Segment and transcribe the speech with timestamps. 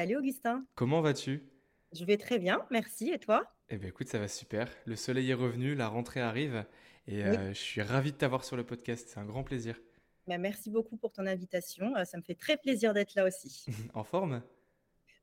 [0.00, 0.64] Salut Augustin.
[0.76, 1.42] Comment vas-tu?
[1.92, 3.10] Je vais très bien, merci.
[3.10, 3.44] Et toi?
[3.68, 4.66] Eh bien écoute, ça va super.
[4.86, 6.64] Le soleil est revenu, la rentrée arrive
[7.06, 9.10] et euh, je suis ravi de t'avoir sur le podcast.
[9.10, 9.78] C'est un grand plaisir.
[10.26, 11.94] Bah, merci beaucoup pour ton invitation.
[11.96, 13.66] Euh, ça me fait très plaisir d'être là aussi.
[13.92, 14.40] en forme?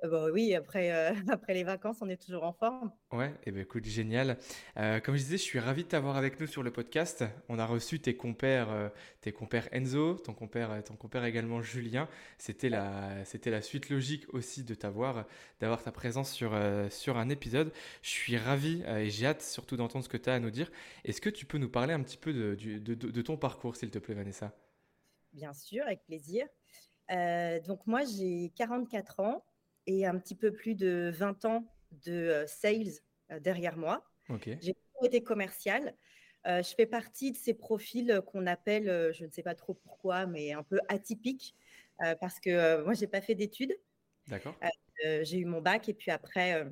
[0.03, 2.91] Euh, bah oui, après, euh, après les vacances, on est toujours en forme.
[3.11, 4.37] Ouais, et eh ben écoute, génial.
[4.77, 7.23] Euh, comme je disais, je suis ravi de t'avoir avec nous sur le podcast.
[7.49, 12.07] On a reçu tes compères, tes compères Enzo, ton compère, ton compère également Julien.
[12.37, 15.25] C'était la, c'était la suite logique aussi de t'avoir,
[15.59, 16.51] d'avoir ta présence sur,
[16.89, 17.71] sur un épisode.
[18.03, 20.69] Je suis ravi et j'ai hâte surtout d'entendre ce que tu as à nous dire.
[21.05, 23.89] Est-ce que tu peux nous parler un petit peu de, de, de, ton parcours, s'il
[23.89, 24.53] te plaît, Vanessa?
[25.33, 26.45] Bien sûr, avec plaisir.
[27.67, 29.43] donc moi, j'ai 44 ans
[29.87, 31.65] et un petit peu plus de 20 ans
[32.05, 32.99] de euh, sales
[33.31, 34.05] euh, derrière moi.
[34.29, 35.95] J'ai toujours été commercial.
[36.45, 40.25] Euh, je fais partie de ces profils qu'on appelle, je ne sais pas trop pourquoi,
[40.27, 41.55] mais un peu atypiques,
[42.21, 43.75] parce que moi, je n'ai pas fait d'études.
[44.27, 44.55] D'accord.
[45.03, 46.65] j'ai eu mon bac et puis après,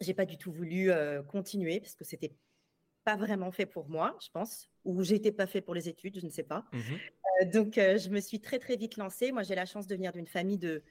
[0.00, 0.90] j'ai pas du tout voulu
[1.28, 2.32] continuer parce que c'était
[3.04, 6.26] pas vraiment fait pour moi, je pense, ou j'étais pas fait pour les études, je
[6.26, 6.64] ne sais pas.
[6.72, 6.94] Mmh
[7.52, 9.32] donc, je me suis très très vite lancée.
[9.32, 10.82] Moi, j'ai la chance de venir d'une famille de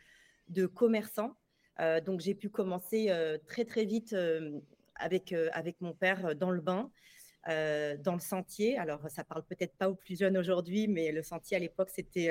[0.49, 1.35] de commerçants.
[1.79, 4.59] Euh, donc j'ai pu commencer euh, très très vite euh,
[4.95, 6.91] avec, avec mon père dans le bain.
[7.47, 8.77] dans le sentier.
[8.77, 12.29] Alors, ça parle peut-être pas aux plus jeunes aujourd'hui, mais le sentier à l'époque, c'était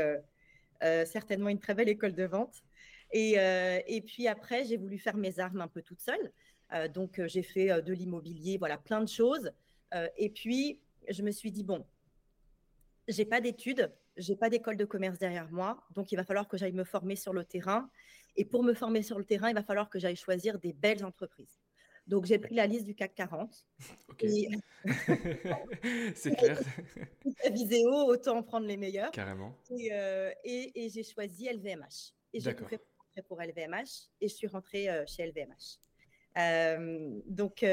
[1.06, 2.62] certainement une très belle école de vente.
[3.12, 3.36] Et,
[3.86, 6.30] et puis après, j'ai voulu faire mes armes un peu toute seule.
[6.92, 9.50] donc, j'ai fait de l'immobilier, voilà, plein de choses.
[10.18, 10.78] et puis,
[11.08, 11.86] je me suis dit, bon,
[13.08, 16.56] j'ai pas d'études, j'ai pas d'école de commerce derrière moi, donc il va falloir que
[16.56, 17.88] j'aille me former sur le terrain.
[18.36, 21.04] Et pour me former sur le terrain, il va falloir que j'aille choisir des belles
[21.04, 21.58] entreprises.
[22.06, 23.66] Donc j'ai pris la liste du CAC 40.
[24.08, 24.24] Ok.
[26.14, 26.58] C'est clair.
[27.44, 29.10] La vidéo, autant en prendre les meilleurs.
[29.10, 29.54] Carrément.
[29.70, 32.14] Euh, et, et, j'ai choisi LVMH.
[32.32, 32.80] Et j'ai fait
[33.26, 35.78] pour LVMH et je suis rentrée euh, chez LVMH.
[36.38, 37.64] Euh, donc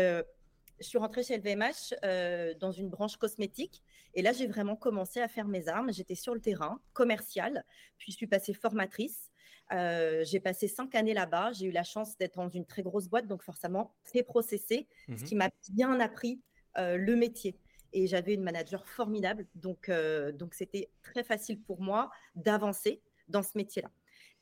[0.80, 3.82] je suis rentrée chez LVMH euh, dans une branche cosmétique.
[4.16, 5.92] Et là, j'ai vraiment commencé à faire mes armes.
[5.94, 7.64] J'étais sur le terrain, commercial,
[7.98, 9.30] puis je suis passée formatrice.
[9.74, 11.52] Euh, j'ai passé cinq années là-bas.
[11.54, 15.12] J'ai eu la chance d'être dans une très grosse boîte, donc forcément très processée, ce
[15.12, 15.24] mhm.
[15.24, 16.42] qui m'a bien appris
[16.78, 17.58] euh, le métier.
[17.94, 19.90] Et j'avais une manager formidable, donc
[20.34, 23.90] donc c'était très facile pour moi d'avancer dans ce métier-là.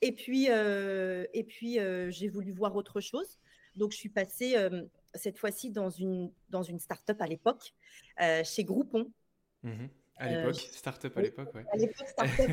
[0.02, 3.38] Et puis et puis j'ai voulu voir autre chose,
[3.76, 4.56] donc je suis passée
[5.14, 7.74] cette fois-ci dans une, dans une start-up à l'époque,
[8.20, 9.10] euh, chez Groupon.
[9.64, 9.86] Mmh
[10.16, 11.62] à euh, l'époque, start-up à l'époque, oui.
[11.72, 12.50] À l'époque, start-up.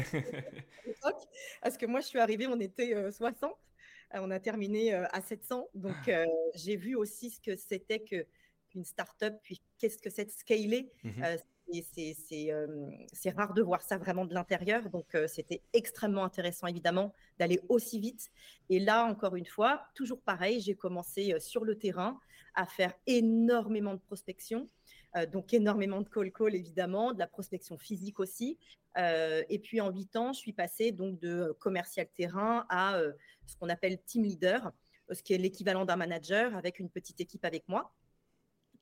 [1.61, 5.69] parce que moi, je suis arrivée, on était 60, euh, on a terminé à 700.
[5.75, 6.25] Donc, ah.
[6.55, 8.25] j'ai vu aussi ce que c'était que
[8.71, 10.91] qu'une start-up, puis qu'est-ce que c'est de scaler.
[11.03, 11.23] Mmh
[13.13, 14.89] c'est rare de voir ça vraiment de l'intérieur.
[14.89, 18.31] Donc, c'était extrêmement intéressant, évidemment, d'aller aussi vite.
[18.69, 22.19] Et là, encore une fois, toujours pareil, j'ai commencé sur le terrain
[22.55, 24.67] à faire énormément de prospection.
[25.31, 28.57] Donc, énormément de call-call, évidemment, de la prospection physique aussi.
[28.97, 32.99] et puis, en huit ans, je suis passée donc de commercial terrain à
[33.45, 34.71] ce qu'on appelle team leader,
[35.11, 37.93] ce qui est l'équivalent d'un manager avec une petite équipe avec moi.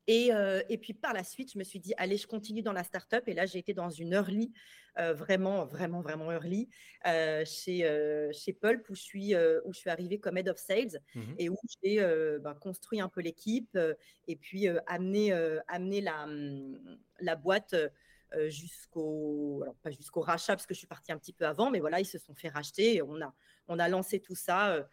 [0.09, 2.84] Euh, et, puis par la suite, je me suis dit, allez, je continue dans la
[2.84, 3.28] startup.
[3.28, 4.52] Et là, j'ai été dans une early,
[4.97, 6.70] euh, vraiment, vraiment, vraiment early,
[7.06, 7.79] euh, chez,
[8.34, 11.50] chez Pulp, où je, suis, où je suis arrivée comme head of sales mmh et
[11.50, 12.00] où j'ai
[12.40, 13.78] ben, construit un peu l'équipe
[14.28, 15.32] et puis amené,
[15.67, 16.28] amené la,
[17.20, 17.76] la boîte
[18.47, 22.00] jusqu'au, pas jusqu'au rachat, parce que je suis partie un petit peu avant, mais voilà,
[22.00, 23.02] ils se sont fait racheter.
[23.02, 23.34] on, a,
[23.67, 24.88] on a lancé tout ça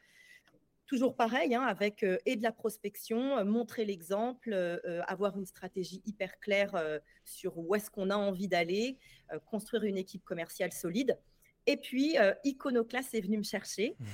[0.86, 5.46] toujours pareil, hein, avec euh, et de la prospection, euh, montrer l'exemple, euh, avoir une
[5.46, 8.98] stratégie hyper claire sur où est-ce qu'on a envie d'aller,
[9.46, 11.18] construire une équipe commerciale solide.
[11.66, 13.96] Et puis, Iconoclast est venu me chercher.
[13.98, 14.04] Mmh.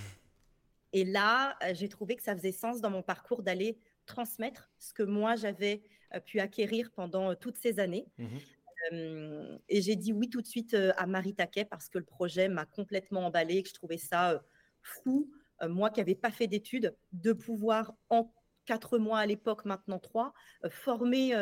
[0.94, 5.02] Et là, j'ai trouvé que ça faisait sens dans mon parcours d'aller transmettre ce que
[5.02, 5.82] moi j'avais
[6.26, 8.06] pu acquérir pendant toutes ces années.
[8.18, 8.26] Mmh
[8.90, 12.66] et j'ai dit oui tout de suite à Marie Taquet parce que le projet m'a
[12.66, 14.42] complètement emballé, que je trouvais ça
[14.82, 15.30] fou,
[15.68, 18.32] moi qui n'avais pas fait d'études, de pouvoir en
[18.64, 20.32] quatre mois à l'époque, maintenant trois,
[20.70, 21.34] former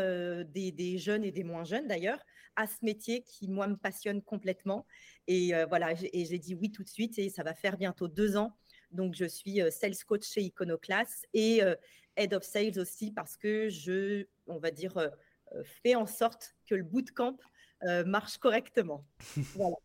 [0.48, 2.18] des, des, jeunes et des moins jeunes d'ailleurs
[2.56, 4.86] à ce métier qui, moi, me passionne complètement.
[5.26, 8.36] Et voilà, et j'ai dit oui tout de suite et ça va faire bientôt deux
[8.36, 8.56] ans.
[8.90, 11.60] Donc, je suis sales coach chez Iconoclast et
[12.16, 15.10] head of sales aussi parce que je, on va dire,
[15.82, 17.36] fais en sorte que le bootcamp
[18.06, 19.06] marche correctement.
[19.54, 19.76] voilà.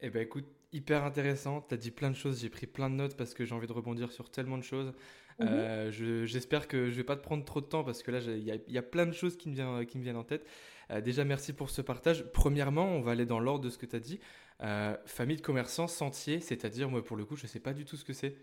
[0.00, 1.62] eh bien, écoute, hyper intéressant.
[1.62, 2.40] Tu as dit plein de choses.
[2.40, 4.92] J'ai pris plein de notes parce que j'ai envie de rebondir sur tellement de choses.
[5.38, 5.90] Mmh euh,
[6.26, 8.78] j'espère que je vais pas te prendre trop de temps parce que là, il y,
[8.78, 10.46] a plein de choses qui me, viennent, qui me viennent en tête.
[10.90, 12.24] Euh, déjà, merci pour ce partage.
[12.32, 14.20] Premièrement, on va aller dans l'ordre de ce que tu as dit.
[14.60, 17.84] Euh, famille de commerçants, sentier, c'est-à-dire, moi, pour le coup, je ne sais pas du
[17.84, 18.36] tout ce que c'est.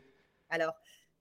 [0.50, 0.74] Alors,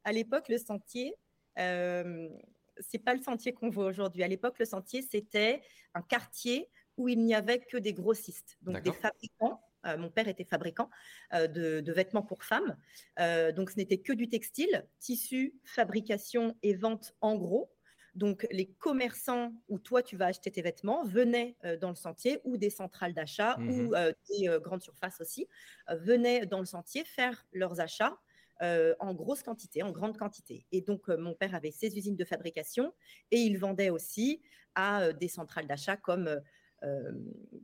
[0.04, 1.14] à l'époque, le sentier,
[1.56, 4.22] c'est pas le sentier qu'on voit aujourd'hui.
[4.22, 5.60] À l'époque, le sentier, c'était
[5.94, 10.28] un quartier où il n'y avait que des grossistes, donc des fabricants euh, mon père
[10.28, 10.90] était fabricant
[11.34, 12.76] euh, de, vêtements pour femmes.
[13.20, 17.70] Euh, donc, ce n'était que du textile, tissu, fabrication et vente en gros.
[18.14, 22.56] Donc, les commerçants où toi, tu vas acheter tes vêtements venaient dans le sentier ou
[22.56, 25.46] des centrales d'achat ou mmh des grandes surfaces aussi,
[25.88, 28.18] venaient dans le sentier faire leurs achats
[28.60, 30.66] en grosse quantité, en grande quantité.
[30.72, 32.92] Et donc, mon père avait ses usines de fabrication
[33.30, 34.42] et il vendait aussi
[34.74, 36.40] à des centrales d'achat comme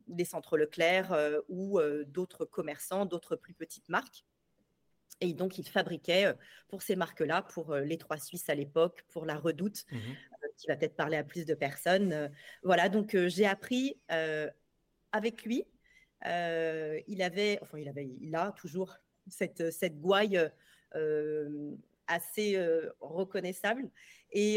[0.07, 1.17] des centres Leclerc
[1.49, 4.25] ou d'autres commerçants, d'autres plus petites marques.
[5.21, 6.35] Et donc, il fabriquait
[6.69, 9.99] pour ces marques-là, pour les Trois Suisses à l'époque, pour la Redoute, mmh
[10.57, 12.31] qui va peut-être parler à plus de personnes.
[12.63, 13.99] voilà, donc j'ai appris
[15.11, 15.65] avec lui.
[16.25, 18.97] il avait, enfin, il avait, il a toujours
[19.29, 20.41] cette, cette gouaille
[22.07, 22.57] assez
[23.01, 23.91] reconnaissable
[24.31, 24.57] et,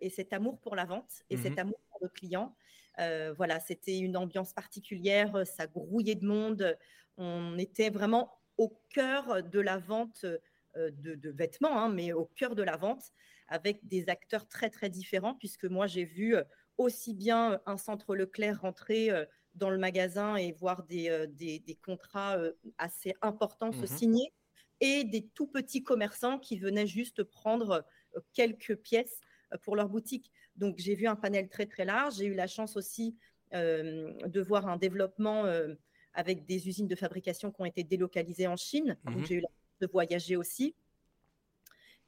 [0.00, 2.56] et, cet amour pour la vente et cet mmh amour pour le client
[2.98, 6.76] euh, voilà, c'était une ambiance particulière, euh, ça grouillait de monde.
[7.16, 12.54] On était vraiment au cœur de la vente euh, de, vêtements, hein, mais au cœur
[12.54, 13.12] de la vente,
[13.48, 16.34] avec des acteurs très très différents, puisque moi j'ai vu
[16.78, 19.10] aussi bien un centre Leclerc rentrer
[19.54, 22.38] dans le magasin et voir des, des, contrats
[22.78, 24.32] assez importants se mmh signer,
[24.80, 27.84] et des tout petits commerçants qui venaient juste prendre
[28.32, 29.20] quelques pièces
[29.62, 30.30] pour leur boutique.
[30.56, 32.16] Donc, j'ai vu un panel très, très large.
[32.16, 33.16] J'ai eu la chance aussi
[33.54, 35.74] euh, de voir un développement euh,
[36.14, 38.96] avec des usines de fabrication qui ont été délocalisées en Chine.
[39.04, 39.26] Donc, mhm.
[39.26, 40.74] j'ai eu la chance de voyager aussi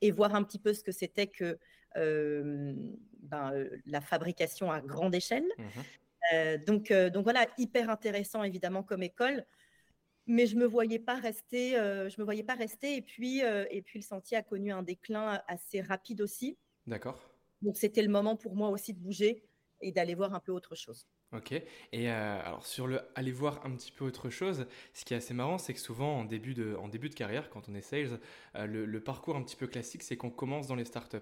[0.01, 1.59] et voir un petit peu ce que c'était que
[1.97, 2.75] euh,
[3.21, 3.53] ben,
[3.87, 5.45] la fabrication à grande échelle.
[5.59, 6.65] Mhm.
[6.65, 9.45] donc, donc voilà, hyper intéressant évidemment comme école
[10.27, 13.99] mais je me voyais pas rester je me voyais pas rester et puis et puis
[13.99, 16.57] le sentier a connu un déclin assez rapide aussi
[16.87, 17.34] d'accord
[17.65, 19.43] donc c'était le moment pour moi aussi de bouger
[19.81, 21.09] et d'aller voir un peu autre chose.
[21.33, 21.53] Ok.
[21.53, 21.65] Et
[22.11, 25.35] euh, alors sur le aller voir un petit peu autre chose, ce qui est assez
[25.35, 28.21] marrant, c'est que souvent en début de, en début de carrière, quand on est sales,
[28.55, 31.19] euh, le, parcours un petit peu classique, c'est qu'on commence dans les startups.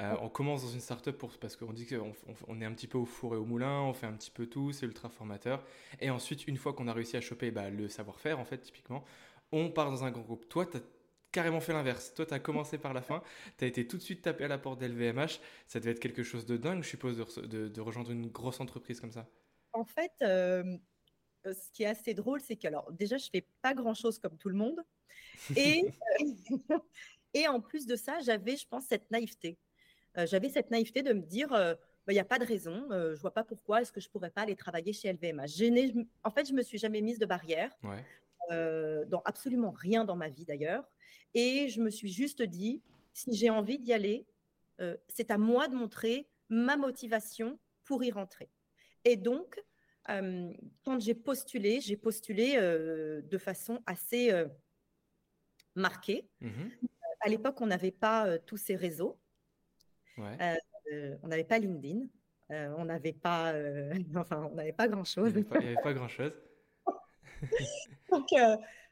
[0.00, 2.12] Euh, On commence dans une startup pour, parce qu'on dit qu'on
[2.48, 4.46] on, est un petit peu au four et au moulin, on fait un petit peu
[4.46, 5.62] tout, c'est ultra formateur.
[6.00, 9.04] Et ensuite, une fois qu'on a réussi à choper bah, le savoir-faire, en fait, typiquement,
[9.50, 10.48] on part dans un grand groupe.
[10.48, 10.80] Toi, tu as
[11.32, 12.12] carrément fait l'inverse.
[12.14, 13.22] Toi, tu as commencé par la fin,
[13.58, 15.40] tu as été tout de suite tapé à la porte d'LVMH.
[15.66, 19.10] Ça devait être quelque chose de dingue, je suppose, de, rejoindre une grosse entreprise comme
[19.10, 19.26] ça.
[19.72, 20.76] En fait, euh,
[21.44, 24.50] ce qui est assez drôle, c'est que, alors, déjà, je fais pas grand-chose comme tout
[24.50, 24.80] le monde.
[25.56, 25.82] Et,
[26.70, 26.78] euh,
[27.34, 29.58] et en plus de ça, j'avais, je pense, cette naïveté.
[30.18, 31.76] Euh, j'avais cette naïveté de me dire, bah,
[32.08, 34.42] il n'y a pas de raison, je vois pas pourquoi est-ce que je pourrais pas
[34.42, 36.02] aller travailler chez LVMH.
[36.22, 37.70] en fait, je me suis jamais mise de barrière.
[38.50, 40.84] Dans absolument rien dans ma vie d'ailleurs.
[41.34, 42.82] Et je me suis juste dit,
[43.12, 44.26] si j'ai envie d'y aller,
[44.80, 48.50] euh, c'est à moi de montrer ma motivation pour y rentrer.
[49.04, 49.62] Et donc,
[50.08, 50.52] euh,
[50.84, 54.32] quand j'ai postulé, j'ai postulé euh, de façon assez
[55.74, 56.28] marquée.
[56.40, 56.68] Mmh
[57.24, 59.16] à l'époque, on n'avait pas tous ces réseaux.
[60.18, 62.08] on n'avait pas LinkedIn.
[62.50, 63.54] on n'avait pas,
[64.16, 65.32] enfin, on n'avait pas grand-chose.
[65.36, 66.32] Il n'y avait pas grand-chose.
[68.12, 68.28] donc,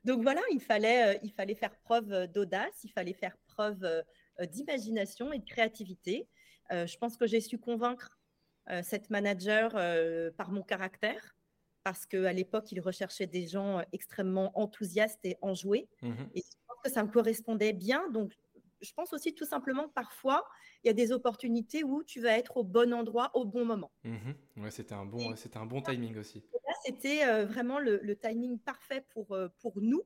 [0.05, 3.85] donc voilà, il fallait, euh, il fallait faire preuve euh, d'audace, il fallait faire preuve
[3.85, 4.03] euh,
[4.47, 6.27] d'imagination et de créativité.
[6.71, 8.09] je pense que j'ai su convaincre
[8.83, 9.73] cette manager
[10.37, 11.37] par mon caractère,
[11.85, 15.89] parce qu'à l'époque, il recherchait des gens extrêmement enthousiastes et enjoués.
[16.01, 18.09] Mmh et je pense que ça me correspondait bien.
[18.11, 18.33] Donc,
[18.81, 20.47] je pense aussi tout simplement que parfois,
[20.83, 23.93] il y a des opportunités où tu vas être au bon endroit au bon moment.
[24.05, 26.43] Mmh ouais, c'était un bon, c'était un bon timing aussi.
[26.85, 30.03] c'était euh, vraiment le, timing parfait pour, euh, pour nous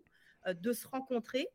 [0.46, 1.48] euh, de se rencontrer.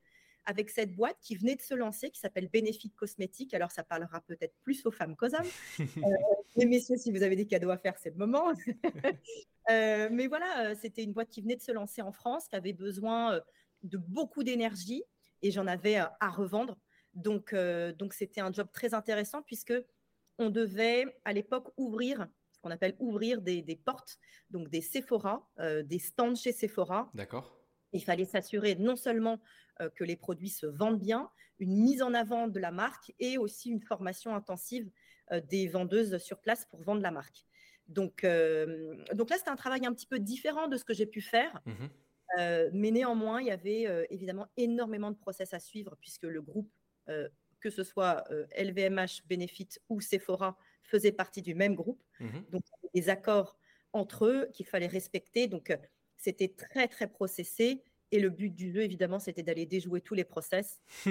[0.45, 3.53] avec cette boîte qui venait de se lancer, qui s'appelle Benefit Cosmétique.
[3.53, 5.51] Alors, ça parlera peut-être plus aux femmes qu'aux hommes.
[6.55, 8.53] les messieurs, si vous avez des cadeaux à faire, c'est le moment.
[9.69, 13.39] mais voilà, c'était une boîte qui venait de se lancer en France, qui avait besoin
[13.83, 15.03] de beaucoup d'énergie
[15.43, 16.79] et j'en avais à revendre.
[17.13, 19.73] Donc, donc c'était un job très intéressant puisque
[20.37, 24.17] on devait à l'époque ouvrir ce qu'on appelle ouvrir des, des, portes,
[24.49, 27.09] donc des Sephora, des stands chez Sephora.
[27.13, 27.59] D'accord.
[27.93, 29.41] Il fallait s'assurer non seulement
[29.81, 33.37] euh, que les produits se vendent bien, une mise en avant de la marque et
[33.37, 34.89] aussi une formation intensive
[35.31, 37.45] euh, des vendeuses sur place pour vendre la marque.
[37.87, 41.05] Donc, euh, donc là, c'était un travail un petit peu différent de ce que j'ai
[41.07, 41.61] pu faire.
[41.65, 41.87] Mmh
[42.73, 46.71] mais néanmoins, il y avait évidemment énormément de process à suivre puisque le groupe,
[47.59, 48.23] que ce soit
[48.57, 52.03] LVMH, Benefit ou Sephora, faisait partie du même groupe.
[52.19, 53.57] Mmh donc, il y avait des accords
[53.93, 55.47] entre eux qu'il fallait respecter.
[55.47, 55.75] Donc,
[56.17, 57.83] c'était très, très processé.
[58.11, 60.81] Et le but du jeu, évidemment, c'était d'aller déjouer tous les process.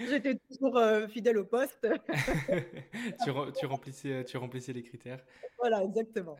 [0.00, 1.86] J'étais toujours euh, fidèle au poste.
[3.24, 5.24] tu, tu, remplissais, tu remplissais les critères.
[5.58, 6.36] Voilà, exactement.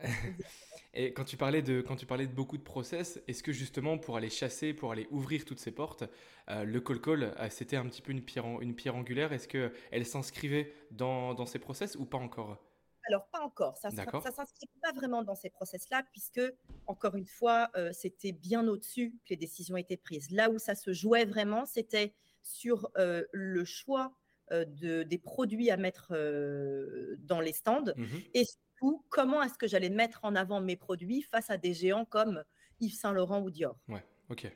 [0.95, 3.97] Et quand tu parlais de, quand tu parlais de beaucoup de process, est-ce que justement
[3.97, 6.05] pour aller chasser, pour aller ouvrir toutes ces portes,
[6.49, 9.33] euh, le call call, euh, c'était un petit peu une pierre, une pierre angulaire?
[9.33, 12.57] Est-ce qu'elle s'inscrivait dans, dans ces process ou pas encore?
[13.07, 13.77] Alors, pas encore.
[13.77, 16.41] Ça ne s'inscrit pas vraiment dans ces process-là, puisque,
[16.87, 20.31] encore une fois, euh, c'était bien au-dessus que les décisions étaient prises.
[20.31, 24.11] Là où ça se jouait vraiment, c'était sur euh, le choix
[24.51, 26.13] euh, de, des produits à mettre
[27.19, 28.45] dans les stands mmh et
[28.77, 32.43] surtout, comment est-ce que j'allais mettre en avant mes produits face à des géants comme
[32.79, 33.77] Yves Saint Laurent ou Dior?
[33.87, 34.03] Ouais.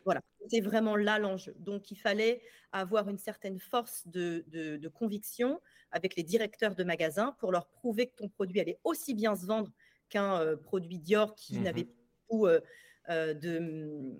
[0.05, 1.53] Voilà, c'est vraiment là l'enjeu.
[1.59, 5.61] Donc, il fallait avoir une certaine force de, de, conviction
[5.91, 9.45] avec les directeurs de magasins pour leur prouver que ton produit allait aussi bien se
[9.45, 9.71] vendre
[10.09, 12.61] qu'un euh, produit Dior qui mmh n'avait pas euh,
[13.09, 14.15] euh, de,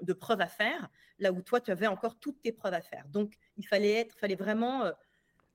[0.00, 3.06] de, preuves à faire, là où toi, tu avais encore toutes tes preuves à faire.
[3.08, 4.90] Donc, il fallait, être, fallait vraiment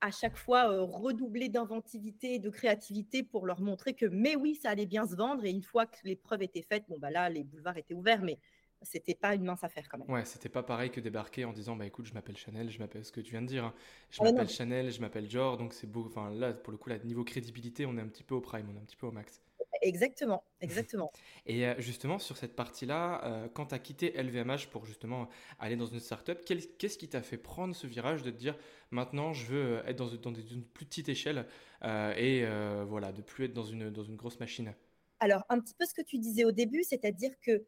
[0.04, 4.70] à chaque fois redoubler d'inventivité et de créativité pour leur montrer que, mais oui, ça
[4.70, 5.46] allait bien se vendre.
[5.46, 8.22] Et une fois que les preuves étaient faites, bon, bah là, les boulevards étaient ouverts,
[8.22, 8.38] mais
[8.82, 10.12] c'était pas une mince affaire quand même.
[10.12, 13.06] Ouais, c'était pas pareil que débarquer en disant bah écoute, je m'appelle Chanel, je m'appelle
[13.06, 13.74] ce que tu viens de dire, hein.
[14.10, 16.06] je ah m'appelle Chanel, je m'appelle Dior, donc c'est beau.
[16.06, 18.68] Enfin là, pour le coup, là, niveau crédibilité, on est un petit peu au prime,
[18.70, 19.42] on est un petit peu au max.
[19.82, 21.12] Exactement, exactement.
[21.46, 25.28] Et euh, justement, sur cette partie-là, euh, quand tu as quitté LVMH pour justement
[25.60, 28.56] aller dans une startup, qu'est-ce qui t'a fait prendre ce virage de te dire
[28.92, 31.46] maintenant je veux euh, être dans, dans une plus petite échelle
[31.84, 32.46] et
[32.88, 34.74] voilà, de plus être dans une, dans une grosse machine?
[35.20, 37.66] Alors, un petit peu ce que tu disais au début, c'est-à-dire que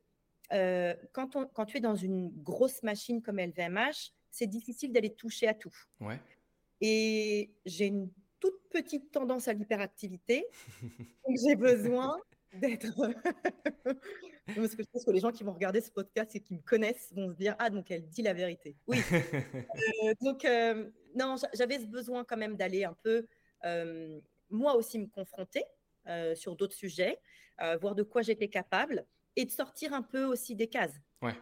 [0.53, 5.13] euh, quand, on, quand tu es dans une grosse machine comme LVMH, c'est difficile d'aller
[5.13, 5.73] toucher à tout.
[5.99, 6.19] Ouais.
[6.81, 8.09] Et j'ai une
[8.45, 10.45] toute petite tendance à l'hyperactivité.
[11.27, 12.17] donc j'ai besoin
[12.53, 12.87] d'être.
[14.55, 16.61] Parce que je pense que les gens qui vont regarder ce podcast et qui me
[16.61, 18.75] connaissent vont se dire Ah, donc elle dit la vérité.
[18.87, 18.97] Oui.
[20.03, 23.25] Euh, donc, euh, non, j'avais ce besoin quand même d'aller un peu,
[24.49, 25.63] moi aussi, me confronter
[26.35, 27.19] sur d'autres sujets,
[27.81, 30.99] voir de quoi j'étais capable et de sortir un peu aussi des cases.
[31.21, 31.33] Ouais.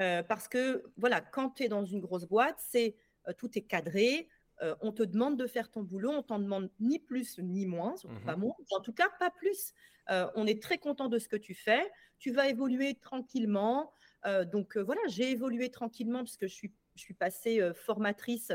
[0.00, 2.96] Euh, parce que voilà, quand tu es dans une grosse boîte, c'est
[3.28, 4.28] euh, tout est cadré.
[4.62, 7.94] Euh, on te demande de faire ton boulot, on t'en demande ni plus ni moins,
[8.24, 9.74] pas mmh moins, en tout cas pas plus.
[10.08, 11.90] on est très content de ce que tu fais.
[12.18, 13.92] Tu vas évoluer tranquillement.
[14.52, 18.52] donc voilà, j'ai évolué tranquillement parce que je suis, je suis passée formatrice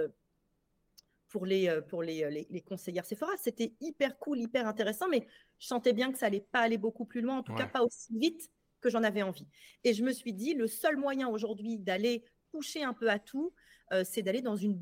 [1.28, 3.34] pour les, pour les, les, les conseillères Sephora.
[3.38, 5.28] C'était hyper cool, hyper intéressant, mais
[5.60, 7.84] je sentais bien que ça allait pas aller beaucoup plus loin, en tout cas pas
[7.84, 8.50] aussi vite
[8.82, 9.48] que j'en avais envie.
[9.84, 13.54] Et je me suis dit, le seul moyen aujourd'hui d'aller toucher un peu à tout,
[13.92, 14.80] euh, c'est d'aller dans une,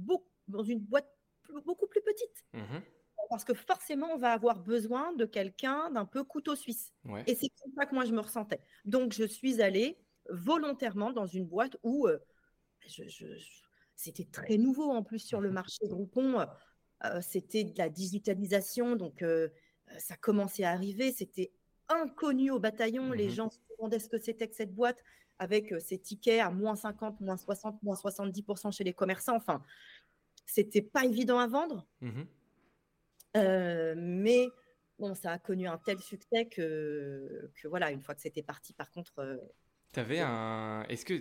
[0.47, 1.07] dans une boîte
[1.65, 2.45] beaucoup plus petite.
[2.53, 2.79] Mmh
[3.29, 6.93] Parce que forcément, on va avoir besoin de quelqu'un d'un peu couteau suisse.
[7.25, 8.61] Et c'est comme ça que moi, je me ressentais.
[8.85, 9.97] Donc, je suis allée
[10.29, 12.19] volontairement dans une boîte où euh,
[13.95, 16.45] c'était très nouveau en plus sur le marché Groupon.
[17.05, 19.23] Euh, c'était de la digitalisation, donc
[19.97, 21.11] ça commençait à arriver.
[21.11, 21.51] C'était
[21.89, 23.11] inconnu au bataillon.
[23.11, 25.01] Les mmh gens se demandaient ce que c'était que cette boîte
[25.39, 29.35] avec euh, ces tickets à moins 50, moins 60, moins 70% chez les commerçants.
[29.35, 29.63] Enfin,
[30.47, 31.85] c'était pas évident à vendre.
[32.01, 32.23] Mmh
[33.35, 34.47] euh, mais
[34.97, 38.73] bon, ça a connu un tel succès que, que voilà, une fois que c'était parti,
[38.73, 39.19] par contre.
[39.19, 39.37] Euh,
[39.93, 40.83] tu avais un.
[40.89, 41.13] Est-ce que.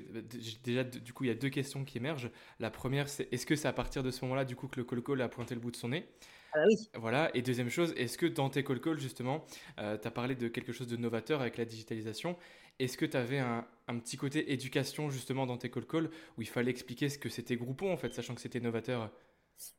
[0.62, 2.30] Déjà, du coup, il y a deux questions qui émergent.
[2.58, 5.02] La première, c'est est-ce que c'est à partir de ce moment-là, du coup, que le
[5.02, 6.08] call a pointé le bout de son nez?
[6.56, 6.88] Ah oui.
[6.94, 7.30] Voilà.
[7.34, 9.44] Et deuxième chose, est-ce que dans tes call calls, justement,
[9.78, 12.36] euh, tu as parlé de quelque chose de novateur avec la digitalisation
[12.78, 13.66] Est-ce que tu avais un,
[14.00, 17.56] petit côté éducation, justement, dans tes call calls où il fallait expliquer ce que c'était
[17.56, 19.10] Groupon, en fait, sachant que c'était novateur?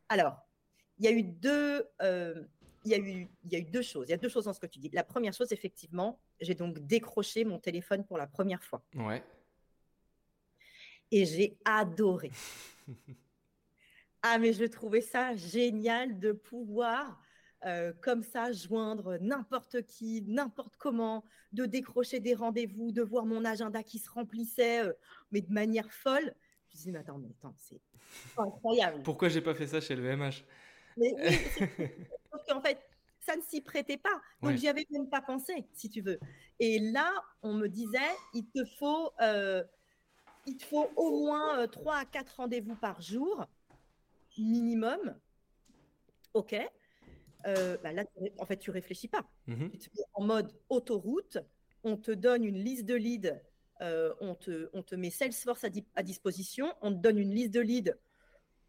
[0.09, 0.37] Alors,
[0.99, 1.83] il y a eu deux.
[2.03, 2.43] Euh,
[2.85, 4.07] il y, a eu, il y a eu deux choses.
[4.07, 4.89] Il y a deux choses dans ce que tu dis.
[4.93, 8.81] La première chose, effectivement, j'ai donc décroché mon téléphone pour la première fois.
[8.95, 9.23] Ouais.
[11.11, 12.31] Et j'ai adoré.
[14.21, 17.19] ah, mais je trouvais ça génial de pouvoir
[17.65, 23.43] euh, comme ça joindre n'importe qui, n'importe comment, de décrocher des rendez-vous, de voir mon
[23.45, 24.93] agenda qui se remplissait, euh,
[25.31, 26.35] mais de manière folle.
[26.69, 27.81] Je me dis, mais attends, mais attends, c'est
[28.37, 29.01] incroyable.
[29.01, 30.45] Pourquoi j'ai pas fait ça chez le VMH
[30.97, 31.37] Mais oui,
[32.31, 32.79] parce qu'en fait,
[33.19, 34.21] ça ne s'y prêtait pas.
[34.41, 36.19] Donc, j'y avais même pas pensé, si tu veux.
[36.59, 37.97] Et là, on me disait,
[38.33, 39.63] il te faut, euh,
[40.45, 43.45] il te faut au moins 3 à 4 rendez-vous par jour,
[44.43, 45.15] minimum.
[46.33, 46.55] OK.
[47.45, 48.03] Euh, bah là,
[48.37, 49.23] en fait, tu réfléchis pas.
[49.47, 51.37] Mmh tu es en mode autoroute,
[51.83, 53.33] on te donne une liste de leads,
[53.81, 57.51] euh, on, te, on te met Salesforce à, à, disposition, on te donne une liste
[57.51, 57.93] de leads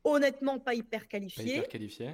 [0.05, 1.45] honnêtement pas hyper qualifiée.
[1.45, 2.11] Pas hyper qualifiée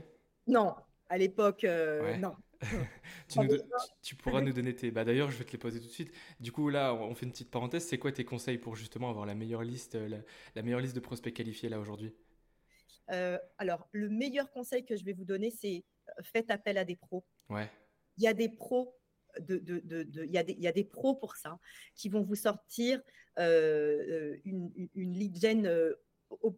[0.46, 0.75] Non,
[1.08, 2.34] à l'époque, euh, non.
[4.02, 4.90] tu, pourras nous donner tes.
[4.90, 6.14] Bah, D'ailleurs, je vais te les poser tout de suite.
[6.40, 7.84] Du coup, là, on fait une petite parenthèse.
[7.84, 10.18] C'est quoi tes conseils pour justement avoir la meilleure liste, la,
[10.54, 12.14] la meilleure liste de prospects qualifiés là aujourd'hui?
[13.08, 15.84] Alors, le meilleur conseil que je vais vous donner, c'est
[16.23, 17.25] faites appel à des pros.
[17.49, 17.70] Ouais.
[18.18, 18.96] Il y a des pros.
[19.40, 21.58] De, de, de, il, y a des, il y a des pros pour ça
[21.96, 23.02] qui vont vous sortir
[23.40, 25.92] euh, une, une, lead gen euh,
[26.30, 26.56] aux,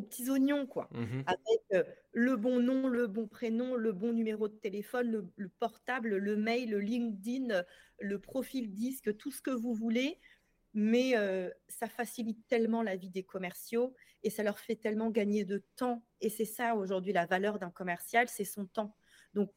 [0.00, 4.48] petits oignons, quoi, mmh avec euh, le bon nom, le bon prénom, le bon numéro
[4.48, 7.62] de téléphone, le, portable, le mail, le LinkedIn,
[8.00, 10.18] le profil disque, tout ce que vous voulez.
[10.78, 11.14] Mais
[11.68, 16.04] ça facilite tellement la vie des commerciaux et ça leur fait tellement gagner de temps.
[16.20, 18.94] Et c'est ça aujourd'hui la valeur d'un commercial, c'est son temps.
[19.32, 19.50] Donc,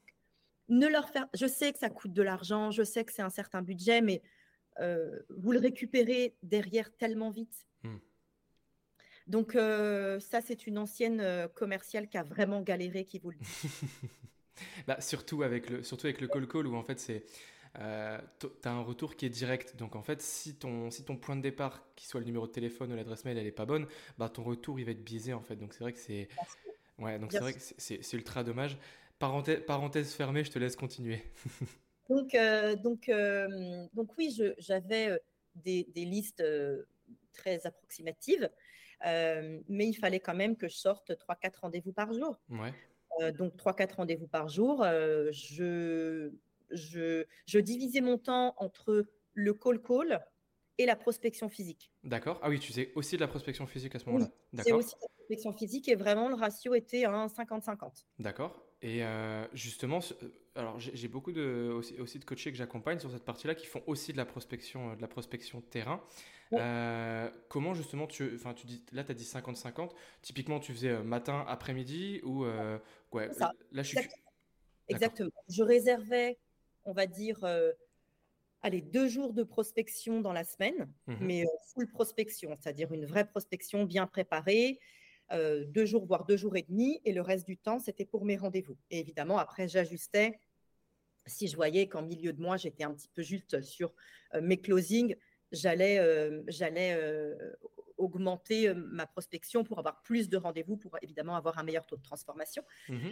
[0.69, 1.27] ne leur faire.
[1.33, 4.21] Je sais que ça coûte de l'argent, je sais que c'est un certain budget, mais
[4.79, 7.67] euh, vous le récupérez derrière tellement vite.
[7.83, 7.97] Hmm.
[9.27, 13.37] Donc, euh, ça, c'est une ancienne euh, commerciale qui a vraiment galéré qui vous le
[13.37, 13.45] dit.
[14.87, 17.25] bah, surtout, avec le, surtout avec le call call où en fait, c'est
[17.77, 19.75] euh, tu as un retour qui est direct.
[19.77, 22.51] Donc en fait, si ton, si ton point de départ, qui soit le numéro de
[22.51, 25.33] téléphone ou l'adresse mail, elle n'est pas bonne, bah, ton retour, il va être biaisé
[25.33, 25.55] en fait.
[25.55, 26.27] Donc c'est vrai que c'est
[26.97, 28.77] ouais, donc c'est vrai que c'est ultra dommage.
[29.19, 31.21] Parenthèse, parenthèse fermée, je te laisse continuer.
[32.09, 35.19] donc, euh, donc, euh, donc oui, j'avais
[35.55, 36.43] des, des, listes
[37.33, 38.49] très approximatives,
[39.03, 42.39] mais il fallait quand même que je sorte 3-4 rendez-vous par jour.
[42.49, 42.73] Ouais.
[43.33, 44.83] donc 3-4 rendez-vous par jour.
[44.85, 46.31] je
[46.71, 50.19] je, divisais mon temps entre le call-call
[50.77, 51.91] et la prospection physique.
[52.03, 52.39] D'accord.
[52.41, 54.29] Ah oui, tu faisais aussi de la prospection physique à ce moment-là.
[54.53, 58.05] Oui, c'est aussi de la prospection physique et vraiment le ratio était un 50-50.
[58.17, 58.65] D'accord.
[58.81, 63.25] Et euh, justement, euh, alors j'ai beaucoup de, aussi, de coachés que j'accompagne sur cette
[63.25, 66.01] partie-là qui font aussi de la prospection, de la prospection terrain.
[66.53, 69.91] Euh, comment justement tu, enfin tu dis, là tu as dit 50-50.
[70.21, 72.45] Typiquement, tu faisais matin, après-midi ou
[73.11, 73.29] ouais,
[73.71, 73.97] là je suis.
[74.87, 75.29] Exactement.
[75.49, 76.39] Je réservais
[76.85, 77.71] on va dire, euh,
[78.61, 83.05] allez, deux jours de prospection dans la semaine, mmh mais euh, full prospection, c'est-à-dire une
[83.05, 84.79] vraie prospection bien préparée,
[85.31, 88.25] euh, deux jours, voire deux jours et demi, et le reste du temps, c'était pour
[88.25, 88.77] mes rendez-vous.
[88.89, 90.39] Et évidemment, après, j'ajustais.
[91.25, 93.93] Si je voyais qu'en milieu de mois, j'étais un petit peu juste sur
[94.41, 95.15] mes closings,
[95.51, 95.99] j'allais
[96.47, 96.97] j'allais
[97.97, 102.01] augmenter ma prospection pour avoir plus de rendez-vous, pour évidemment avoir un meilleur taux de
[102.01, 102.63] transformation.
[102.87, 103.09] Mmh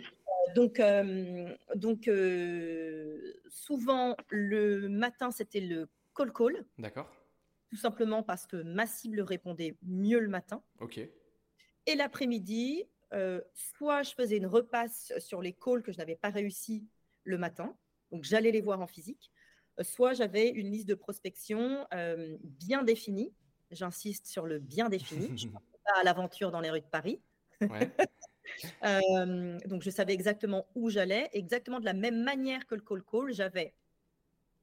[0.56, 6.66] donc, euh, donc euh, souvent, le matin, c'était le call call.
[6.78, 7.10] D'accord.
[7.70, 10.64] Tout simplement parce que ma cible répondait mieux le matin.
[10.80, 11.00] OK.
[11.86, 16.30] Et l'après-midi, euh, soit je faisais une repasse sur les calls que je n'avais pas
[16.30, 16.88] réussi
[17.24, 17.76] le matin,
[18.12, 19.32] donc j'allais les voir en physique,
[19.82, 21.86] soit j'avais une liste de prospection
[22.44, 23.34] bien définie.
[23.72, 25.38] J'insiste sur le bien défini.
[25.38, 25.60] je ne pas
[26.00, 27.22] à l'aventure dans les rues de Paris.
[27.62, 27.92] Ouais.
[29.68, 33.34] donc, je savais exactement où j'allais, exactement de la même manière que le call call.
[33.34, 33.74] J'avais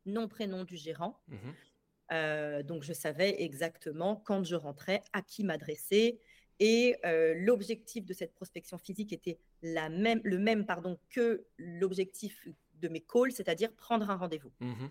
[0.07, 1.21] nom, prénom du gérant.
[1.29, 1.37] Mmh
[2.65, 6.21] donc, je savais exactement quand je rentrais, à qui m'adresser.
[6.61, 6.97] Et
[7.35, 13.01] l'objectif de cette prospection physique était la même, le même pardon, que l'objectif de mes
[13.01, 14.53] calls, c'est-à-dire prendre un rendez-vous.
[14.61, 14.87] Mmh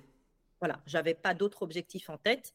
[0.63, 2.53] voilà, j'avais pas d'autre objectif en tête.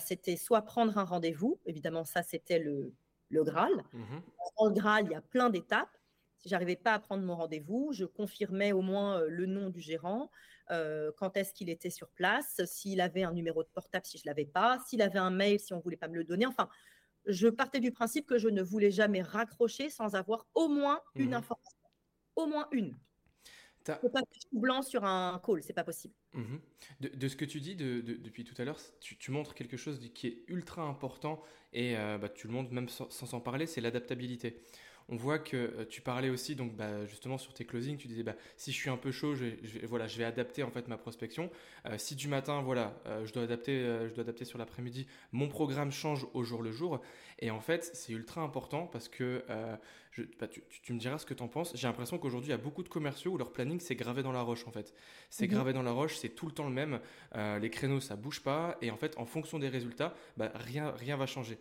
[0.00, 2.94] c'était soit prendre un rendez-vous, évidemment ça c'était le,
[3.28, 3.84] le Graal.
[3.92, 4.20] Mmh
[4.58, 5.98] Dans le Graal, il y a plein d'étapes.
[6.38, 9.80] Si j'arrivais pas à prendre mon rendez-vous, je confirmais au moins euh, le nom du
[9.80, 10.30] gérant,
[10.70, 14.24] euh, quand est-ce qu'il était sur place, s'il avait un numéro de portable si je
[14.26, 16.46] l'avais pas, s'il avait un mail si on voulait pas me le donner.
[16.46, 16.68] Enfin,
[17.26, 21.30] je partais du principe que je ne voulais jamais raccrocher sans avoir au moins une
[21.30, 21.88] mmh information,
[22.36, 22.96] au moins une.
[23.88, 26.14] Ne peux pas tout blanc sur un call, c'est pas possible.
[26.34, 26.56] Mmh
[27.00, 30.26] de, ce que tu dis depuis tout à l'heure, tu, tu, montres quelque chose qui
[30.26, 31.42] est ultra important
[31.72, 34.62] et euh, bah, tu le montres même sans s'en parler, c'est l'adaptabilité.
[35.12, 38.22] On voit que euh, tu parlais aussi, donc bah, justement sur tes closings, tu disais
[38.22, 39.44] bah, si je suis un peu chaud, je,
[39.86, 41.50] voilà, je vais adapter en fait ma prospection.
[41.86, 42.94] Euh, si du matin, voilà,
[43.24, 47.02] je, dois adapter, je dois adapter sur l'après-midi, mon programme change au jour le jour.
[47.40, 49.44] Et en fait, c'est ultra important parce que
[50.12, 51.72] je, bah, tu, me diras ce que tu en penses.
[51.74, 54.32] J'ai l'impression qu'aujourd'hui, il y a beaucoup de commerciaux où leur planning, c'est gravé dans
[54.32, 54.94] la roche en fait.
[55.28, 55.52] C'est mhm.
[55.52, 57.00] gravé dans la roche, c'est tout le temps le même.
[57.60, 58.78] les créneaux, ça bouge pas.
[58.80, 61.58] Et en fait, en fonction des résultats, bah, rien, rien va changer.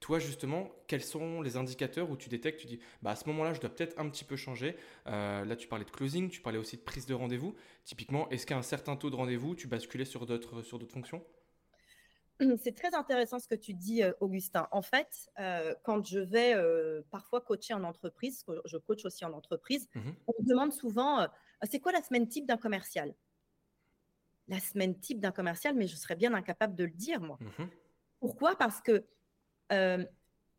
[0.00, 3.52] Toi, justement, quels sont les indicateurs où tu détectes, tu dis, bah, à ce moment-là,
[3.52, 4.76] je dois peut-être un petit peu changer.
[5.06, 7.54] Euh, là, tu parlais de closing, tu parlais aussi de prise de rendez-vous.
[7.84, 11.22] Typiquement, est-ce qu'à un certain taux de rendez-vous, tu basculais sur d'autres, sur d'autres fonctions?
[12.56, 14.68] C'est très intéressant ce que tu dis, euh, Augustin.
[14.72, 16.54] En fait, euh, quand je vais
[17.10, 21.28] parfois coacher en entreprise, je coach aussi en entreprise, mmh on me demande souvent
[21.64, 23.14] c'est quoi la semaine type d'un commercial?
[24.48, 27.38] La semaine type d'un commercial, mais je serais bien incapable de le dire, moi.
[27.40, 27.64] Mmh
[28.20, 28.56] Pourquoi?
[28.56, 29.04] Parce que
[29.72, 30.04] euh,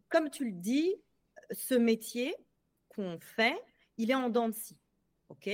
[0.09, 0.95] comme tu le dis,
[1.51, 2.35] ce métier
[2.89, 3.55] qu'on fait,
[3.97, 4.77] il est en dents de scie.
[5.29, 5.49] OK?